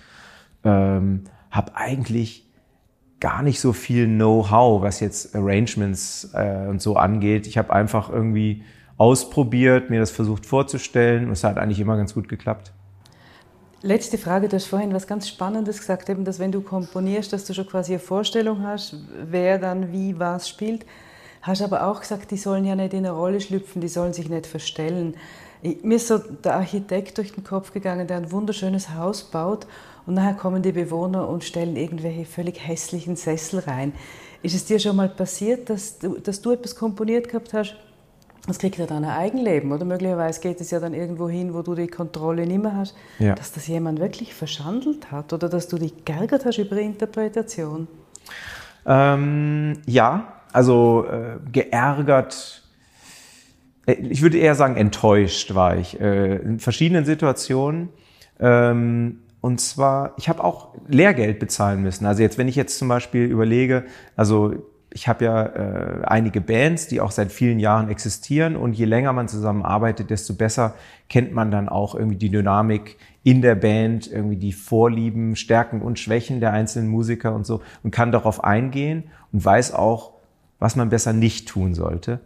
ähm, 0.64 1.26
habe 1.52 1.76
eigentlich 1.76 2.50
gar 3.20 3.44
nicht 3.44 3.60
so 3.60 3.74
viel 3.74 4.08
Know-how, 4.08 4.82
was 4.82 5.00
jetzt 5.00 5.36
Arrangements 5.36 6.36
und 6.70 6.82
so 6.82 6.98
angeht. 6.98 7.48
Ich 7.48 7.58
habe 7.58 7.74
einfach 7.74 8.10
irgendwie 8.10 8.64
ausprobiert, 8.98 9.90
mir 9.90 10.00
das 10.00 10.12
versucht 10.12 10.46
vorzustellen 10.46 11.26
und 11.26 11.32
es 11.32 11.44
hat 11.44 11.58
eigentlich 11.58 11.80
immer 11.80 11.98
ganz 11.98 12.14
gut 12.14 12.30
geklappt. 12.30 12.72
Letzte 13.82 14.18
Frage, 14.18 14.48
du 14.48 14.56
hast 14.56 14.66
vorhin 14.66 14.94
was 14.94 15.06
ganz 15.06 15.28
Spannendes 15.28 15.80
gesagt, 15.80 16.10
eben, 16.10 16.26
dass 16.26 16.40
wenn 16.40 16.52
du 16.52 16.62
komponierst, 16.62 17.32
dass 17.34 17.46
du 17.46 17.54
schon 17.54 17.68
quasi 17.68 17.94
eine 17.94 18.00
Vorstellung 18.00 18.64
hast, 18.64 18.98
wer 19.30 19.60
dann 19.60 19.92
wie 19.92 20.18
was 20.18 20.50
spielt. 20.50 20.86
Hast 21.42 21.62
aber 21.62 21.86
auch 21.86 22.00
gesagt, 22.00 22.32
die 22.32 22.38
sollen 22.38 22.66
ja 22.66 22.76
nicht 22.76 22.94
in 22.94 23.06
eine 23.06 23.12
Rolle 23.12 23.40
schlüpfen, 23.40 23.82
die 23.82 23.88
sollen 23.88 24.14
sich 24.14 24.30
nicht 24.30 24.48
verstellen. 24.48 25.16
Mir 25.62 25.98
ist 25.98 26.08
so 26.08 26.18
der 26.18 26.56
Architekt 26.56 27.20
durch 27.20 27.34
den 27.34 27.44
Kopf 27.44 27.72
gegangen, 27.74 28.08
der 28.08 28.18
ein 28.18 28.32
wunderschönes 28.32 28.96
Haus 28.96 29.24
baut 29.24 29.68
und 30.08 30.16
nachher 30.16 30.34
kommen 30.34 30.64
die 30.64 30.72
Bewohner 30.72 31.30
und 31.30 31.44
stellen 31.44 31.76
irgendwelche 31.76 32.26
völlig 32.26 32.66
hässlichen 32.66 33.16
Sessel 33.16 33.60
rein. 33.60 33.94
Ist 34.42 34.56
es 34.56 34.66
dir 34.66 34.80
schon 34.80 34.96
mal 34.96 35.10
passiert, 35.10 35.70
dass 35.70 36.00
du, 36.00 36.18
dass 36.18 36.42
du 36.42 36.52
etwas 36.52 36.76
komponiert 36.76 37.28
gehabt 37.28 37.54
hast 37.54 37.76
das 38.48 38.60
kriegt 38.60 38.78
ja 38.78 38.86
dann 38.86 39.04
ein 39.04 39.10
Eigenleben, 39.10 39.72
oder? 39.72 39.86
Möglicherweise 39.86 40.40
geht 40.40 40.62
es 40.62 40.72
ja 40.72 40.80
dann 40.80 40.94
irgendwo 40.94 41.28
hin, 41.28 41.54
wo 41.54 41.62
du 41.62 41.74
die 41.74 41.88
Kontrolle 41.88 42.46
nicht 42.46 42.62
mehr 42.62 42.76
hast, 42.76 42.96
ja. 43.20 43.34
dass 43.36 43.52
das 43.52 43.68
jemand 43.68 44.00
wirklich 44.00 44.34
verschandelt 44.34 45.12
hat 45.12 45.34
oder 45.34 45.50
dass 45.50 45.68
du 45.68 45.78
dich 45.78 46.06
geärgert 46.06 46.46
hast 46.46 46.58
über 46.58 46.78
Interpretation. 46.78 47.88
Ähm, 48.86 49.82
ja, 49.88 50.34
also 50.54 51.06
äh, 51.06 51.38
geärgert, 51.52 52.64
äh, 53.88 53.94
ich 53.94 54.22
würde 54.22 54.38
eher 54.38 54.56
sagen 54.56 54.78
enttäuscht 54.78 55.56
war 55.56 55.78
ich 55.78 56.00
äh, 56.00 56.36
in 56.38 56.60
verschiedenen 56.60 57.06
Situationen. 57.06 57.90
Ähm, 58.40 59.20
und 59.42 59.60
zwar, 59.62 60.14
ich 60.18 60.28
habe 60.28 60.44
auch 60.44 60.70
Lehrgeld 60.88 61.40
bezahlen 61.40 61.82
müssen. 61.82 62.06
Also 62.06 62.24
jetzt, 62.24 62.38
wenn 62.38 62.48
ich 62.48 62.56
jetzt 62.56 62.78
zum 62.80 62.88
Beispiel 62.88 63.26
überlege, 63.26 63.86
also 64.16 64.56
ich 64.96 65.10
habe 65.10 65.26
ja 65.26 65.46
äh, 65.46 66.06
einige 66.06 66.40
Bands, 66.40 66.88
die 66.88 67.02
auch 67.02 67.12
seit 67.12 67.30
vielen 67.30 67.60
Jahren 67.60 67.90
existieren 67.90 68.56
und 68.56 68.74
je 68.74 68.86
länger 68.86 69.12
man 69.12 69.28
zusammenarbeitet, 69.28 70.10
desto 70.10 70.34
besser 70.34 70.74
kennt 71.10 71.34
man 71.34 71.52
dann 71.52 71.68
auch 71.68 71.96
irgendwie 71.96 72.16
die 72.16 72.30
Dynamik 72.30 72.96
in 73.22 73.42
der 73.42 73.56
Band, 73.56 74.10
irgendwie 74.10 74.38
die 74.38 74.54
Vorlieben, 74.54 75.36
Stärken 75.36 75.82
und 75.82 76.00
Schwächen 76.00 76.40
der 76.40 76.54
einzelnen 76.54 76.88
Musiker 76.88 77.36
und 77.36 77.46
so 77.46 77.62
und 77.84 77.92
kann 77.92 78.14
darauf 78.14 78.42
eingehen 78.46 79.04
und 79.34 79.44
weiß 79.44 79.74
auch, 79.74 80.14
was 80.60 80.78
man 80.78 80.88
besser 80.88 81.12
nicht 81.12 81.50
tun 81.50 81.74
sollte. 81.74 82.22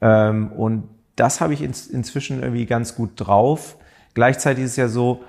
Ähm, 0.00 0.50
und 0.50 0.88
das 1.14 1.40
habe 1.40 1.54
ich 1.54 1.62
ins, 1.62 1.86
inzwischen 1.86 2.42
irgendwie 2.42 2.66
ganz 2.66 2.96
gut 2.96 3.10
drauf. 3.14 3.76
Gleichzeitig 4.14 4.64
ist 4.64 4.70
es 4.72 4.76
ja 4.76 4.88
so, 4.88 5.22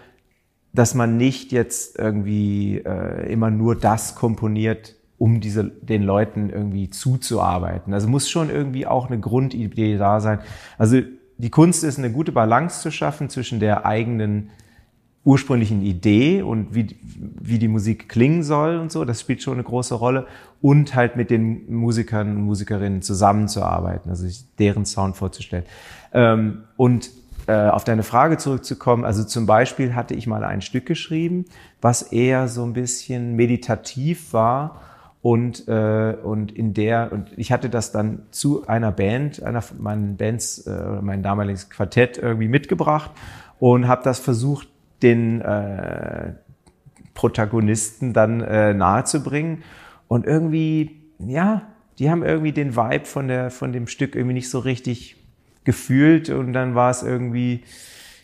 dass 0.74 0.96
man 0.96 1.18
nicht 1.18 1.52
jetzt 1.52 2.00
irgendwie 2.00 2.80
äh, 2.80 3.32
immer 3.32 3.52
nur 3.52 3.76
das 3.76 4.16
komponiert, 4.16 4.96
um 5.20 5.42
diese, 5.42 5.66
den 5.66 6.02
Leuten 6.02 6.50
irgendwie 6.50 6.90
zuzuarbeiten. 6.90 7.94
Also 7.94 8.08
muss 8.08 8.30
schon 8.30 8.50
irgendwie 8.50 8.88
auch 8.88 9.08
eine 9.08 9.20
Grundidee 9.20 9.98
da 9.98 10.22
sein. 10.22 10.40
Also 10.78 11.02
die 11.38 11.50
Kunst 11.50 11.84
ist, 11.84 12.00
eine 12.00 12.12
gute 12.12 12.32
Balance 12.32 12.82
zu 12.82 12.90
schaffen 12.90 13.30
zwischen 13.30 13.60
der 13.60 13.86
eigenen 13.86 14.50
ursprünglichen 15.26 15.82
Idee 15.82 16.42
und 16.42 16.74
wie, 16.74 16.96
wie 17.04 17.60
die 17.60 17.68
Musik 17.68 18.08
klingen 18.08 18.44
soll 18.44 18.78
und 18.78 18.92
so, 18.92 19.04
das 19.04 19.20
spielt 19.20 19.44
schon 19.44 19.56
eine 19.56 19.64
große 19.64 19.94
Rolle 19.94 20.26
und 20.62 20.96
halt 20.96 21.18
mit 21.18 21.30
den 21.30 21.72
Musikern 21.72 22.38
und 22.38 22.44
Musikerinnen 22.44 23.02
zusammenzuarbeiten, 23.02 24.10
also 24.10 24.26
sich 24.26 24.46
deren 24.58 24.86
Sound 24.86 25.18
vorzustellen. 25.18 25.66
Ähm, 26.14 26.64
und 26.78 27.12
äh, 27.48 27.68
auf 27.68 27.84
deine 27.84 28.04
Frage 28.04 28.38
zurückzukommen, 28.38 29.04
also 29.04 29.26
zum 29.26 29.46
Beispiel 29.46 29.94
hatte 29.94 30.14
ich 30.14 30.28
mal 30.28 30.46
ein 30.46 30.62
Stück 30.62 30.86
geschrieben, 30.86 31.46
was 31.82 32.02
eher 32.02 32.48
so 32.48 32.64
ein 32.64 32.74
bisschen 32.74 33.36
meditativ 33.36 34.32
war 34.34 34.82
und 35.22 35.68
äh, 35.68 36.16
und 36.24 36.52
in 36.52 36.74
der 36.74 37.12
und 37.12 37.32
ich 37.36 37.52
hatte 37.52 37.70
das 37.70 37.92
dann 37.92 38.24
zu 38.32 38.68
einer 38.68 38.92
Band, 38.92 39.44
einer 39.44 39.62
von 39.62 39.82
meinen 39.82 40.18
Bands, 40.18 40.60
äh, 40.60 41.02
mein 41.02 41.24
damaliges 41.24 41.70
Quartett 41.70 42.18
irgendwie 42.18 42.48
mitgebracht 42.48 43.12
und 43.60 43.88
habe 43.88 44.02
das 44.04 44.20
versucht, 44.20 44.70
den 45.02 45.42
äh, 45.42 46.34
Protagonisten 47.14 48.14
dann 48.14 48.42
äh, 48.42 48.74
nahezubringen. 48.74 49.64
Und 50.08 50.26
irgendwie 50.26 51.00
ja, 51.20 51.64
die 52.00 52.10
haben 52.10 52.24
irgendwie 52.24 52.54
den 52.54 52.76
Vibe 52.76 53.06
von 53.06 53.28
der 53.28 53.52
von 53.52 53.74
dem 53.74 53.88
Stück 53.88 54.16
irgendwie 54.16 54.36
nicht 54.36 54.50
so 54.50 54.60
richtig 54.60 55.18
gefühlt. 55.66 56.30
Und 56.30 56.54
dann 56.54 56.76
war 56.76 56.90
es 56.90 57.04
irgendwie 57.04 57.64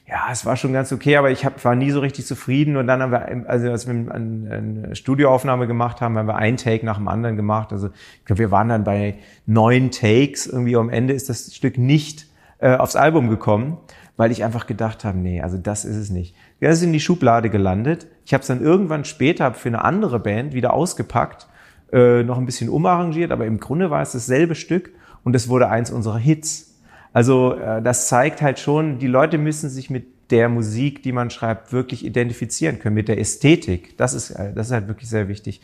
ja, 0.08 0.28
es 0.32 0.46
war 0.46 0.56
schon 0.56 0.72
ganz 0.72 0.92
okay, 0.92 1.18
aber 1.18 1.32
ich 1.32 1.46
hab, 1.46 1.64
war 1.66 1.76
nie 1.76 1.90
so 1.90 2.00
richtig 2.00 2.28
zufrieden. 2.28 2.78
Und 2.78 2.86
dann 2.86 3.02
haben 3.02 3.12
wir, 3.12 3.50
also 3.50 3.72
als 3.72 3.88
wir 3.88 4.12
eine, 4.12 4.96
Studioaufnahme 4.96 5.66
gemacht 5.66 6.00
haben, 6.00 6.18
haben 6.18 6.28
wir 6.28 6.36
einen 6.36 6.58
Take 6.58 6.86
nach 6.86 6.98
dem 6.98 7.08
anderen 7.08 7.36
gemacht. 7.36 7.74
Also 7.74 7.90
ich 8.20 8.26
glaube, 8.26 8.40
wir 8.40 8.52
waren 8.52 8.70
dann 8.70 8.84
bei 8.84 9.16
neun 9.48 9.90
Takes. 9.90 10.46
Irgendwie 10.46 10.76
am 10.76 10.90
Ende 10.90 11.14
ist 11.14 11.30
das 11.30 11.56
Stück 11.56 11.80
nicht 11.80 12.28
äh, 12.60 12.76
aufs 12.76 12.96
Album 12.96 13.30
gekommen, 13.30 13.78
weil 14.16 14.32
ich 14.32 14.44
einfach 14.44 14.68
gedacht 14.68 15.04
habe, 15.06 15.18
nee, 15.18 15.42
also 15.42 15.58
das 15.58 15.86
ist 15.86 15.96
es 15.96 16.12
nicht. 16.12 16.36
Ja, 16.60 16.70
ist 16.70 16.84
in 16.84 16.94
die 16.94 17.00
Schublade 17.00 17.50
gelandet. 17.50 18.06
Ich 18.26 18.34
habe 18.34 18.42
es 18.42 18.48
dann 18.48 18.62
irgendwann 18.62 19.06
später 19.06 19.56
für 19.56 19.70
eine 19.70 19.84
andere 19.84 20.20
Band 20.20 20.54
wieder 20.54 20.74
ausgepackt, 20.74 21.48
äh, 21.92 22.22
noch 22.22 22.38
ein 22.38 22.46
bisschen 22.46 22.70
umarrangiert, 22.70 23.32
aber 23.32 23.48
im 23.48 23.60
Grunde 23.60 23.90
war 23.90 24.04
es 24.04 24.12
dasselbe 24.12 24.54
Stück 24.54 24.92
und 25.24 25.36
es 25.36 25.50
wurde 25.50 25.70
eins 25.70 25.90
unserer 25.90 26.20
Hits. 26.20 26.75
Also 27.16 27.54
äh, 27.54 27.82
das 27.82 28.10
zeigt 28.10 28.42
halt 28.42 28.60
schon, 28.60 29.00
die 29.00 29.08
Leute 29.08 29.38
müssen 29.38 29.70
sich 29.70 29.90
mit 29.90 30.32
der 30.32 30.50
Musik, 30.50 31.02
die 31.02 31.14
man 31.14 31.30
schreibt, 31.30 31.72
wirklich 31.72 32.04
identifizieren 32.04 32.78
können, 32.78 32.94
mit 32.94 33.08
der 33.08 33.20
Ästhetik. 33.20 33.98
Das 33.98 34.14
ist, 34.14 34.38
das 34.54 34.68
ist 34.68 34.74
halt 34.74 34.90
wirklich 34.90 35.10
sehr 35.10 35.30
wichtig. 35.30 35.62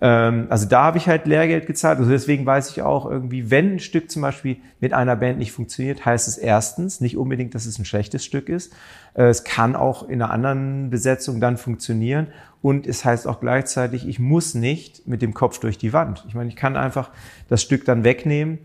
Ähm, 0.00 0.48
also 0.50 0.66
da 0.66 0.82
habe 0.82 0.98
ich 0.98 1.06
halt 1.06 1.26
Lehrgeld 1.26 1.68
gezahlt. 1.68 2.00
Also 2.00 2.10
deswegen 2.10 2.44
weiß 2.44 2.70
ich 2.70 2.82
auch 2.82 3.08
irgendwie, 3.08 3.48
wenn 3.48 3.74
ein 3.74 3.78
Stück 3.78 4.10
zum 4.10 4.22
Beispiel 4.22 4.56
mit 4.80 4.92
einer 4.92 5.14
Band 5.14 5.38
nicht 5.38 5.52
funktioniert, 5.52 6.04
heißt 6.04 6.26
es 6.26 6.36
erstens 6.36 7.00
nicht 7.00 7.16
unbedingt, 7.16 7.54
dass 7.54 7.64
es 7.64 7.78
ein 7.78 7.84
schlechtes 7.84 8.24
Stück 8.24 8.48
ist. 8.48 8.72
Äh, 9.14 9.26
es 9.26 9.44
kann 9.44 9.76
auch 9.76 10.08
in 10.08 10.20
einer 10.20 10.32
anderen 10.32 10.90
Besetzung 10.90 11.40
dann 11.40 11.58
funktionieren. 11.58 12.26
Und 12.60 12.88
es 12.88 13.04
heißt 13.04 13.28
auch 13.28 13.38
gleichzeitig, 13.38 14.08
ich 14.08 14.18
muss 14.18 14.56
nicht 14.56 15.06
mit 15.06 15.22
dem 15.22 15.32
Kopf 15.32 15.60
durch 15.60 15.78
die 15.78 15.92
Wand. 15.92 16.24
Ich 16.26 16.34
meine, 16.34 16.48
ich 16.48 16.56
kann 16.56 16.76
einfach 16.76 17.10
das 17.48 17.62
Stück 17.62 17.84
dann 17.84 18.02
wegnehmen. 18.02 18.58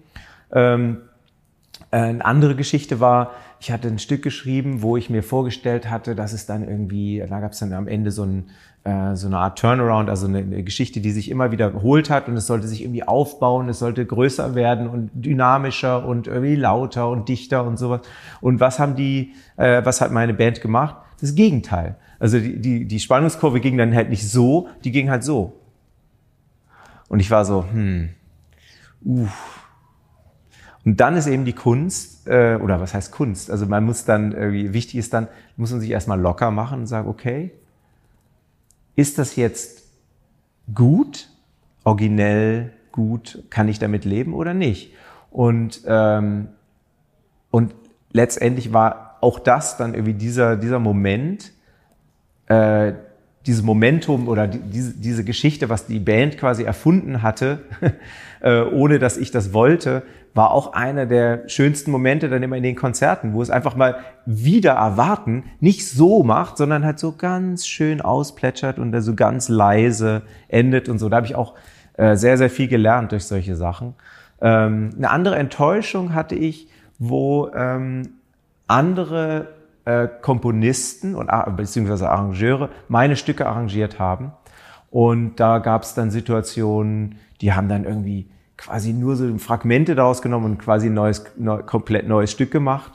Äh, 1.97 2.01
eine 2.01 2.25
andere 2.25 2.55
Geschichte 2.55 2.99
war, 2.99 3.31
ich 3.59 3.71
hatte 3.71 3.87
ein 3.87 3.97
Stück 3.97 4.21
geschrieben, 4.21 4.83
wo 4.83 4.97
ich 4.97 5.09
mir 5.09 5.23
vorgestellt 5.23 5.89
hatte, 5.89 6.13
dass 6.13 6.31
es 6.31 6.45
dann 6.45 6.67
irgendwie, 6.67 7.23
da 7.27 7.39
gab 7.39 7.53
es 7.53 7.59
dann 7.59 7.73
am 7.73 7.87
Ende 7.87 8.11
so, 8.11 8.23
ein, 8.23 8.51
äh, 8.83 9.15
so 9.15 9.25
eine 9.25 9.39
Art 9.39 9.57
Turnaround, 9.57 10.07
also 10.07 10.27
eine, 10.27 10.39
eine, 10.39 10.61
Geschichte, 10.61 11.01
die 11.01 11.09
sich 11.09 11.31
immer 11.31 11.51
wiederholt 11.51 12.11
hat 12.11 12.27
und 12.27 12.37
es 12.37 12.45
sollte 12.45 12.67
sich 12.67 12.83
irgendwie 12.83 13.01
aufbauen, 13.01 13.67
es 13.67 13.79
sollte 13.79 14.05
größer 14.05 14.53
werden 14.53 14.87
und 14.87 15.09
dynamischer 15.13 16.05
und 16.05 16.27
irgendwie 16.27 16.55
lauter 16.55 17.09
und 17.09 17.29
dichter 17.29 17.65
und 17.65 17.77
sowas. 17.77 18.01
Und 18.41 18.59
was 18.59 18.77
haben 18.77 18.95
die, 18.95 19.33
äh, 19.55 19.83
was 19.83 19.99
hat 19.99 20.11
meine 20.11 20.35
Band 20.35 20.61
gemacht? 20.61 20.97
Das 21.19 21.33
Gegenteil. 21.33 21.95
Also 22.19 22.39
die, 22.39 22.61
die, 22.61 22.85
die 22.85 22.99
Spannungskurve 22.99 23.59
ging 23.59 23.75
dann 23.75 23.95
halt 23.95 24.09
nicht 24.09 24.29
so, 24.29 24.67
die 24.83 24.91
ging 24.91 25.09
halt 25.09 25.23
so. 25.23 25.59
Und 27.09 27.21
ich 27.21 27.31
war 27.31 27.43
so, 27.43 27.65
hm, 27.71 28.09
uff 29.03 29.66
und 30.87 31.01
dann 31.01 31.17
ist 31.17 31.27
eben 31.27 31.43
die 31.43 31.51
Kunst, 31.51 32.29
äh, 32.29 32.55
oder 32.61 32.79
was 32.79 32.93
heißt 32.93 33.11
Kunst? 33.11 33.51
Also 33.51 33.65
man 33.65 33.83
muss 33.83 34.05
dann, 34.05 34.31
irgendwie, 34.31 34.71
wichtig 34.71 34.95
ist 34.95 35.13
dann, 35.13 35.27
muss 35.57 35.71
man 35.71 35.81
sich 35.81 35.89
erstmal 35.89 36.17
locker 36.17 36.49
machen 36.49 36.79
und 36.79 36.87
sagen, 36.87 37.09
okay, 37.09 37.51
ist 38.95 39.19
das 39.19 39.35
jetzt 39.35 39.83
gut, 40.73 41.27
originell 41.83 42.71
gut, 42.93 43.43
kann 43.49 43.67
ich 43.67 43.79
damit 43.79 44.05
leben 44.05 44.33
oder 44.33 44.53
nicht? 44.53 44.93
Und, 45.29 45.81
ähm, 45.85 46.47
und 47.51 47.75
letztendlich 48.13 48.71
war 48.71 49.17
auch 49.19 49.39
das 49.39 49.75
dann 49.75 49.93
irgendwie 49.93 50.13
dieser, 50.13 50.55
dieser 50.55 50.79
Moment, 50.79 51.51
äh, 52.45 52.93
dieses 53.47 53.63
Momentum 53.63 54.27
oder 54.27 54.47
die, 54.47 54.59
diese, 54.59 54.93
diese 54.93 55.23
Geschichte, 55.23 55.69
was 55.69 55.87
die 55.87 55.99
Band 55.99 56.37
quasi 56.37 56.63
erfunden 56.63 57.23
hatte, 57.23 57.59
äh, 58.41 58.61
ohne 58.61 58.99
dass 58.99 59.17
ich 59.17 59.31
das 59.31 59.53
wollte, 59.53 60.03
war 60.33 60.51
auch 60.51 60.73
einer 60.73 61.07
der 61.07 61.49
schönsten 61.49 61.89
Momente 61.89 62.29
dann 62.29 62.43
immer 62.43 62.57
in 62.57 62.63
den 62.63 62.75
Konzerten, 62.75 63.33
wo 63.33 63.41
es 63.41 63.49
einfach 63.49 63.75
mal 63.75 63.95
wieder 64.25 64.73
erwarten 64.73 65.45
nicht 65.59 65.89
so 65.89 66.23
macht, 66.23 66.57
sondern 66.57 66.85
halt 66.85 66.99
so 66.99 67.13
ganz 67.13 67.65
schön 67.65 68.01
ausplätschert 68.01 68.77
und 68.77 68.99
so 69.01 69.15
ganz 69.15 69.49
leise 69.49 70.21
endet 70.47 70.89
und 70.89 70.99
so. 70.99 71.09
Da 71.09 71.17
habe 71.17 71.25
ich 71.25 71.35
auch 71.35 71.55
äh, 71.93 72.15
sehr, 72.15 72.37
sehr 72.37 72.51
viel 72.51 72.67
gelernt 72.67 73.13
durch 73.13 73.25
solche 73.25 73.55
Sachen. 73.55 73.95
Ähm, 74.39 74.91
eine 74.95 75.09
andere 75.09 75.37
Enttäuschung 75.37 76.13
hatte 76.13 76.35
ich, 76.35 76.67
wo 76.99 77.49
ähm, 77.55 78.03
andere 78.67 79.47
äh, 79.87 80.09
Komponisten 80.21 81.15
und 81.15 81.29
beziehungsweise 81.55 82.09
Arrangeure 82.09 82.69
meine 82.89 83.15
Stücke 83.15 83.47
arrangiert 83.47 83.99
haben. 83.99 84.33
Und 84.91 85.39
da 85.39 85.59
gab 85.59 85.83
es 85.83 85.93
dann 85.93 86.11
Situationen, 86.11 87.19
die 87.39 87.53
haben 87.53 87.69
dann 87.69 87.85
irgendwie 87.85 88.29
quasi 88.57 88.91
nur 88.91 89.15
so 89.15 89.37
Fragmente 89.37 89.95
daraus 89.95 90.21
genommen 90.21 90.45
und 90.45 90.57
quasi 90.57 90.87
ein 90.87 90.93
neues, 90.93 91.23
neu, 91.37 91.63
komplett 91.63 92.07
neues 92.07 92.31
Stück 92.31 92.51
gemacht. 92.51 92.91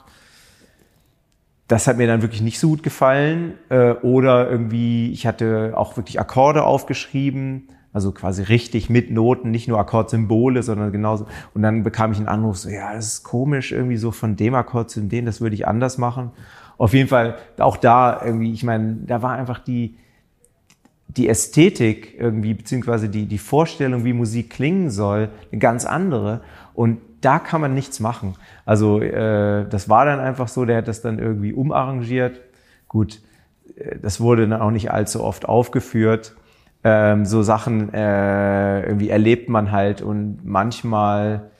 Das 1.67 1.87
hat 1.87 1.97
mir 1.97 2.05
dann 2.05 2.21
wirklich 2.21 2.41
nicht 2.41 2.59
so 2.59 2.69
gut 2.69 2.83
gefallen. 2.83 3.53
Äh, 3.69 3.93
oder 3.93 4.49
irgendwie, 4.49 5.11
ich 5.11 5.25
hatte 5.25 5.73
auch 5.75 5.97
wirklich 5.97 6.19
Akkorde 6.19 6.63
aufgeschrieben, 6.63 7.69
also 7.91 8.11
quasi 8.11 8.43
richtig 8.43 8.89
mit 8.89 9.09
Noten, 9.09 9.49
nicht 9.49 9.67
nur 9.67 9.79
Akkordsymbole, 9.79 10.61
sondern 10.61 10.91
genauso. 10.91 11.25
Und 11.55 11.63
dann 11.63 11.83
bekam 11.83 12.11
ich 12.11 12.17
einen 12.17 12.27
Anruf, 12.27 12.57
so, 12.57 12.69
ja, 12.69 12.93
das 12.93 13.07
ist 13.07 13.23
komisch, 13.23 13.71
irgendwie 13.71 13.97
so 13.97 14.11
von 14.11 14.35
dem 14.35 14.53
Akkord 14.53 14.91
zu 14.91 15.01
dem, 15.01 15.25
das 15.25 15.41
würde 15.41 15.55
ich 15.55 15.67
anders 15.67 15.97
machen. 15.97 16.31
Auf 16.77 16.93
jeden 16.93 17.09
Fall 17.09 17.37
auch 17.59 17.77
da 17.77 18.21
irgendwie, 18.23 18.51
ich 18.51 18.63
meine, 18.63 18.97
da 19.05 19.21
war 19.21 19.33
einfach 19.33 19.59
die, 19.59 19.95
die 21.07 21.29
Ästhetik 21.29 22.15
irgendwie, 22.17 22.53
beziehungsweise 22.53 23.09
die, 23.09 23.25
die 23.25 23.37
Vorstellung, 23.37 24.03
wie 24.03 24.13
Musik 24.13 24.49
klingen 24.49 24.89
soll, 24.89 25.29
eine 25.51 25.59
ganz 25.59 25.85
andere. 25.85 26.41
Und 26.73 26.99
da 27.21 27.39
kann 27.39 27.61
man 27.61 27.73
nichts 27.73 27.99
machen. 27.99 28.35
Also 28.65 28.99
äh, 28.99 29.65
das 29.69 29.89
war 29.89 30.05
dann 30.05 30.19
einfach 30.19 30.47
so, 30.47 30.65
der 30.65 30.77
hat 30.77 30.87
das 30.87 31.01
dann 31.01 31.19
irgendwie 31.19 31.53
umarrangiert. 31.53 32.39
Gut, 32.87 33.21
äh, 33.77 33.97
das 34.01 34.19
wurde 34.19 34.47
dann 34.47 34.61
auch 34.61 34.71
nicht 34.71 34.91
allzu 34.91 35.23
oft 35.23 35.47
aufgeführt. 35.47 36.35
Ähm, 36.83 37.25
so 37.25 37.43
Sachen 37.43 37.93
äh, 37.93 38.81
irgendwie 38.81 39.09
erlebt 39.09 39.47
man 39.47 39.71
halt 39.71 40.01
und 40.01 40.39
manchmal, 40.43 41.51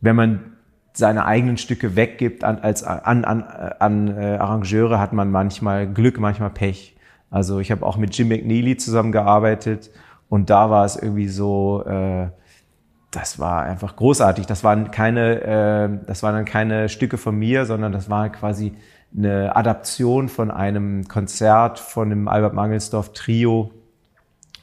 wenn 0.00 0.16
man 0.16 0.55
seine 0.96 1.26
eigenen 1.26 1.58
Stücke 1.58 1.96
weggibt 1.96 2.42
an, 2.44 2.58
als, 2.58 2.82
an, 2.82 3.24
an, 3.24 3.42
an 3.42 4.16
äh, 4.16 4.36
Arrangeure, 4.36 4.98
hat 4.98 5.12
man 5.12 5.30
manchmal 5.30 5.86
Glück, 5.86 6.18
manchmal 6.18 6.50
Pech. 6.50 6.96
Also 7.30 7.60
ich 7.60 7.70
habe 7.70 7.84
auch 7.84 7.96
mit 7.96 8.16
Jim 8.16 8.28
McNeely 8.28 8.76
zusammengearbeitet 8.76 9.90
und 10.28 10.48
da 10.50 10.70
war 10.70 10.84
es 10.84 10.96
irgendwie 10.96 11.28
so, 11.28 11.84
äh, 11.84 12.28
das 13.10 13.38
war 13.38 13.62
einfach 13.62 13.96
großartig. 13.96 14.46
Das 14.46 14.64
waren 14.64 14.90
keine, 14.90 15.40
äh, 15.42 16.06
das 16.06 16.22
waren 16.22 16.34
dann 16.34 16.44
keine 16.44 16.88
Stücke 16.88 17.18
von 17.18 17.36
mir, 17.36 17.66
sondern 17.66 17.92
das 17.92 18.08
war 18.10 18.28
quasi 18.30 18.74
eine 19.16 19.54
Adaption 19.54 20.28
von 20.28 20.50
einem 20.50 21.08
Konzert 21.08 21.78
von 21.78 22.10
dem 22.10 22.28
Albert 22.28 22.54
Mangelsdorf 22.54 23.12
Trio 23.12 23.70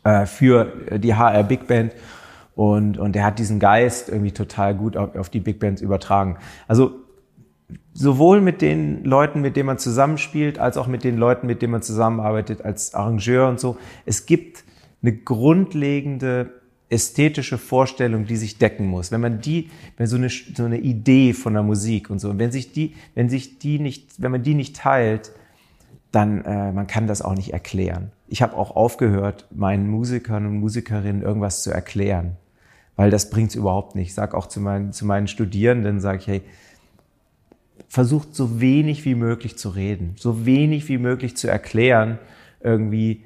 äh, 0.03 0.25
für 0.25 0.65
die 0.97 1.15
HR 1.15 1.43
Big 1.43 1.67
Band. 1.67 1.93
Und, 2.55 2.97
und 2.97 3.15
er 3.15 3.25
hat 3.25 3.39
diesen 3.39 3.59
Geist 3.59 4.09
irgendwie 4.09 4.31
total 4.31 4.75
gut 4.75 4.95
auf, 4.95 5.15
auf 5.15 5.29
die 5.29 5.39
Big 5.39 5.59
Bands 5.59 5.81
übertragen. 5.81 6.37
Also 6.67 6.91
sowohl 7.93 8.41
mit 8.41 8.61
den 8.61 9.03
Leuten, 9.03 9.41
mit 9.41 9.55
denen 9.55 9.67
man 9.67 9.77
zusammenspielt, 9.79 10.59
als 10.59 10.77
auch 10.77 10.87
mit 10.87 11.03
den 11.03 11.17
Leuten, 11.17 11.47
mit 11.47 11.61
denen 11.61 11.71
man 11.71 11.81
zusammenarbeitet 11.81 12.63
als 12.63 12.93
Arrangeur 12.93 13.47
und 13.47 13.59
so. 13.59 13.77
Es 14.05 14.25
gibt 14.25 14.63
eine 15.01 15.13
grundlegende 15.13 16.51
ästhetische 16.89 17.57
Vorstellung, 17.57 18.25
die 18.25 18.35
sich 18.35 18.57
decken 18.57 18.87
muss. 18.87 19.11
Wenn 19.11 19.21
man 19.21 19.41
die, 19.41 19.69
wenn 19.97 20.07
so 20.07 20.15
eine, 20.15 20.29
so 20.29 20.63
eine 20.63 20.79
Idee 20.79 21.33
von 21.33 21.53
der 21.53 21.63
Musik 21.63 22.09
und 22.09 22.19
so, 22.19 22.37
wenn 22.37 22.51
sich 22.51 22.71
die, 22.71 22.93
wenn 23.15 23.29
sich 23.29 23.57
die 23.59 23.79
nicht, 23.79 24.21
wenn 24.21 24.31
man 24.31 24.43
die 24.43 24.53
nicht 24.53 24.75
teilt, 24.75 25.31
dann 26.11 26.45
äh, 26.45 26.71
man 26.71 26.85
kann 26.85 27.07
das 27.07 27.23
auch 27.23 27.33
nicht 27.33 27.51
erklären. 27.51 28.11
Ich 28.27 28.43
habe 28.43 28.55
auch 28.55 28.75
aufgehört, 28.75 29.47
meinen 29.51 29.89
Musikern 29.89 30.45
und 30.45 30.59
Musikerinnen 30.59 31.23
irgendwas 31.23 31.63
zu 31.63 31.71
erklären, 31.71 32.37
weil 32.95 33.09
das 33.09 33.29
bringt's 33.29 33.55
überhaupt 33.55 33.95
nicht. 33.95 34.09
Ich 34.09 34.13
sag 34.13 34.33
auch 34.33 34.47
zu 34.47 34.59
meinen, 34.59 34.93
zu 34.93 35.05
meinen 35.05 35.27
Studierenden, 35.27 35.99
sage 35.99 36.19
ich, 36.19 36.27
hey, 36.27 36.41
versucht 37.87 38.35
so 38.35 38.59
wenig 38.59 39.05
wie 39.05 39.15
möglich 39.15 39.57
zu 39.57 39.69
reden, 39.69 40.15
so 40.17 40.45
wenig 40.45 40.89
wie 40.89 40.97
möglich 40.97 41.37
zu 41.37 41.47
erklären, 41.47 42.19
irgendwie. 42.61 43.23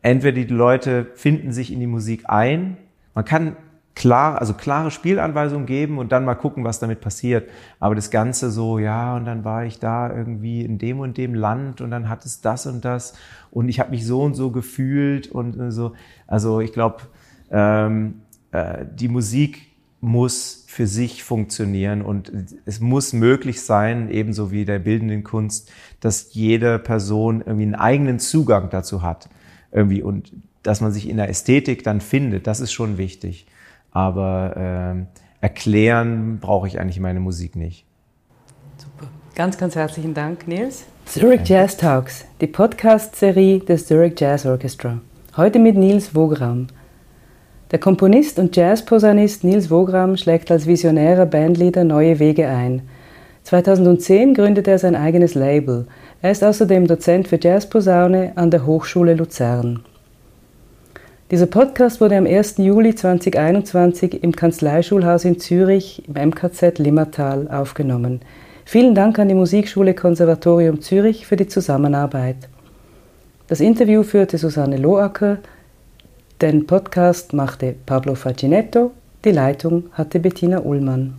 Entweder 0.00 0.36
die 0.36 0.54
Leute 0.54 1.06
finden 1.14 1.52
sich 1.52 1.72
in 1.72 1.80
die 1.80 1.86
Musik 1.86 2.24
ein, 2.26 2.76
man 3.14 3.24
kann 3.24 3.56
klar, 3.98 4.38
also 4.40 4.54
klare 4.54 4.92
Spielanweisungen 4.92 5.66
geben 5.66 5.98
und 5.98 6.12
dann 6.12 6.24
mal 6.24 6.36
gucken, 6.36 6.62
was 6.62 6.78
damit 6.78 7.00
passiert. 7.00 7.50
Aber 7.80 7.96
das 7.96 8.10
Ganze 8.12 8.52
so, 8.52 8.78
ja, 8.78 9.16
und 9.16 9.24
dann 9.24 9.44
war 9.44 9.64
ich 9.64 9.80
da 9.80 10.14
irgendwie 10.14 10.64
in 10.64 10.78
dem 10.78 11.00
und 11.00 11.16
dem 11.16 11.34
Land 11.34 11.80
und 11.80 11.90
dann 11.90 12.08
hat 12.08 12.24
es 12.24 12.40
das 12.40 12.66
und 12.66 12.84
das 12.84 13.14
und 13.50 13.68
ich 13.68 13.80
habe 13.80 13.90
mich 13.90 14.06
so 14.06 14.22
und 14.22 14.34
so 14.34 14.52
gefühlt 14.52 15.26
und 15.26 15.72
so. 15.72 15.94
Also 16.28 16.60
ich 16.60 16.72
glaube, 16.72 16.98
ähm, 17.50 18.20
äh, 18.52 18.84
die 18.94 19.08
Musik 19.08 19.68
muss 20.00 20.64
für 20.68 20.86
sich 20.86 21.24
funktionieren 21.24 22.02
und 22.02 22.32
es 22.64 22.80
muss 22.80 23.12
möglich 23.12 23.62
sein, 23.62 24.10
ebenso 24.10 24.52
wie 24.52 24.64
der 24.64 24.78
bildenden 24.78 25.24
Kunst, 25.24 25.72
dass 26.00 26.34
jede 26.34 26.78
Person 26.78 27.42
irgendwie 27.44 27.64
einen 27.64 27.74
eigenen 27.74 28.18
Zugang 28.20 28.70
dazu 28.70 29.02
hat. 29.02 29.28
Irgendwie 29.72 30.02
und 30.02 30.32
dass 30.62 30.80
man 30.80 30.92
sich 30.92 31.08
in 31.08 31.16
der 31.16 31.28
Ästhetik 31.28 31.82
dann 31.82 32.00
findet, 32.00 32.46
das 32.46 32.60
ist 32.60 32.72
schon 32.72 32.98
wichtig. 32.98 33.46
Aber 33.90 35.06
äh, 35.40 35.44
erklären 35.44 36.38
brauche 36.40 36.68
ich 36.68 36.78
eigentlich 36.78 37.00
meine 37.00 37.20
Musik 37.20 37.56
nicht. 37.56 37.84
Super. 38.76 39.10
Ganz, 39.34 39.58
ganz 39.58 39.74
herzlichen 39.74 40.14
Dank, 40.14 40.46
Nils. 40.46 40.84
Zurich 41.06 41.48
Jazz 41.48 41.76
Talks, 41.76 42.26
die 42.40 42.46
Podcast-Serie 42.46 43.60
des 43.60 43.86
Zurich 43.86 44.18
Jazz 44.20 44.44
Orchestra. 44.44 45.00
Heute 45.36 45.58
mit 45.58 45.76
Nils 45.76 46.14
Wogram. 46.14 46.66
Der 47.70 47.78
Komponist 47.78 48.38
und 48.38 48.56
Jazzposaunist 48.56 49.44
Nils 49.44 49.70
Wogram 49.70 50.16
schlägt 50.16 50.50
als 50.50 50.66
visionärer 50.66 51.26
Bandleader 51.26 51.84
neue 51.84 52.18
Wege 52.18 52.48
ein. 52.48 52.80
2010 53.42 54.32
gründete 54.32 54.70
er 54.70 54.78
sein 54.78 54.96
eigenes 54.96 55.34
Label. 55.34 55.86
Er 56.22 56.30
ist 56.30 56.42
außerdem 56.42 56.86
Dozent 56.86 57.28
für 57.28 57.38
Jazzposaune 57.40 58.32
an 58.36 58.50
der 58.50 58.64
Hochschule 58.64 59.14
Luzern. 59.14 59.80
Dieser 61.30 61.44
Podcast 61.44 62.00
wurde 62.00 62.16
am 62.16 62.26
1. 62.26 62.56
Juli 62.56 62.94
2021 62.94 64.22
im 64.22 64.32
Kanzleischulhaus 64.32 65.26
in 65.26 65.38
Zürich 65.38 66.02
im 66.08 66.14
MKZ 66.30 66.78
Limmertal 66.78 67.48
aufgenommen. 67.48 68.20
Vielen 68.64 68.94
Dank 68.94 69.18
an 69.18 69.28
die 69.28 69.34
Musikschule 69.34 69.92
Konservatorium 69.92 70.80
Zürich 70.80 71.26
für 71.26 71.36
die 71.36 71.48
Zusammenarbeit. 71.48 72.36
Das 73.46 73.60
Interview 73.60 74.02
führte 74.02 74.38
Susanne 74.38 74.78
Loacker, 74.78 75.38
den 76.40 76.66
Podcast 76.68 77.32
machte 77.32 77.74
Pablo 77.84 78.14
Facinetto, 78.14 78.92
die 79.24 79.32
Leitung 79.32 79.90
hatte 79.92 80.20
Bettina 80.20 80.60
Ullmann. 80.60 81.14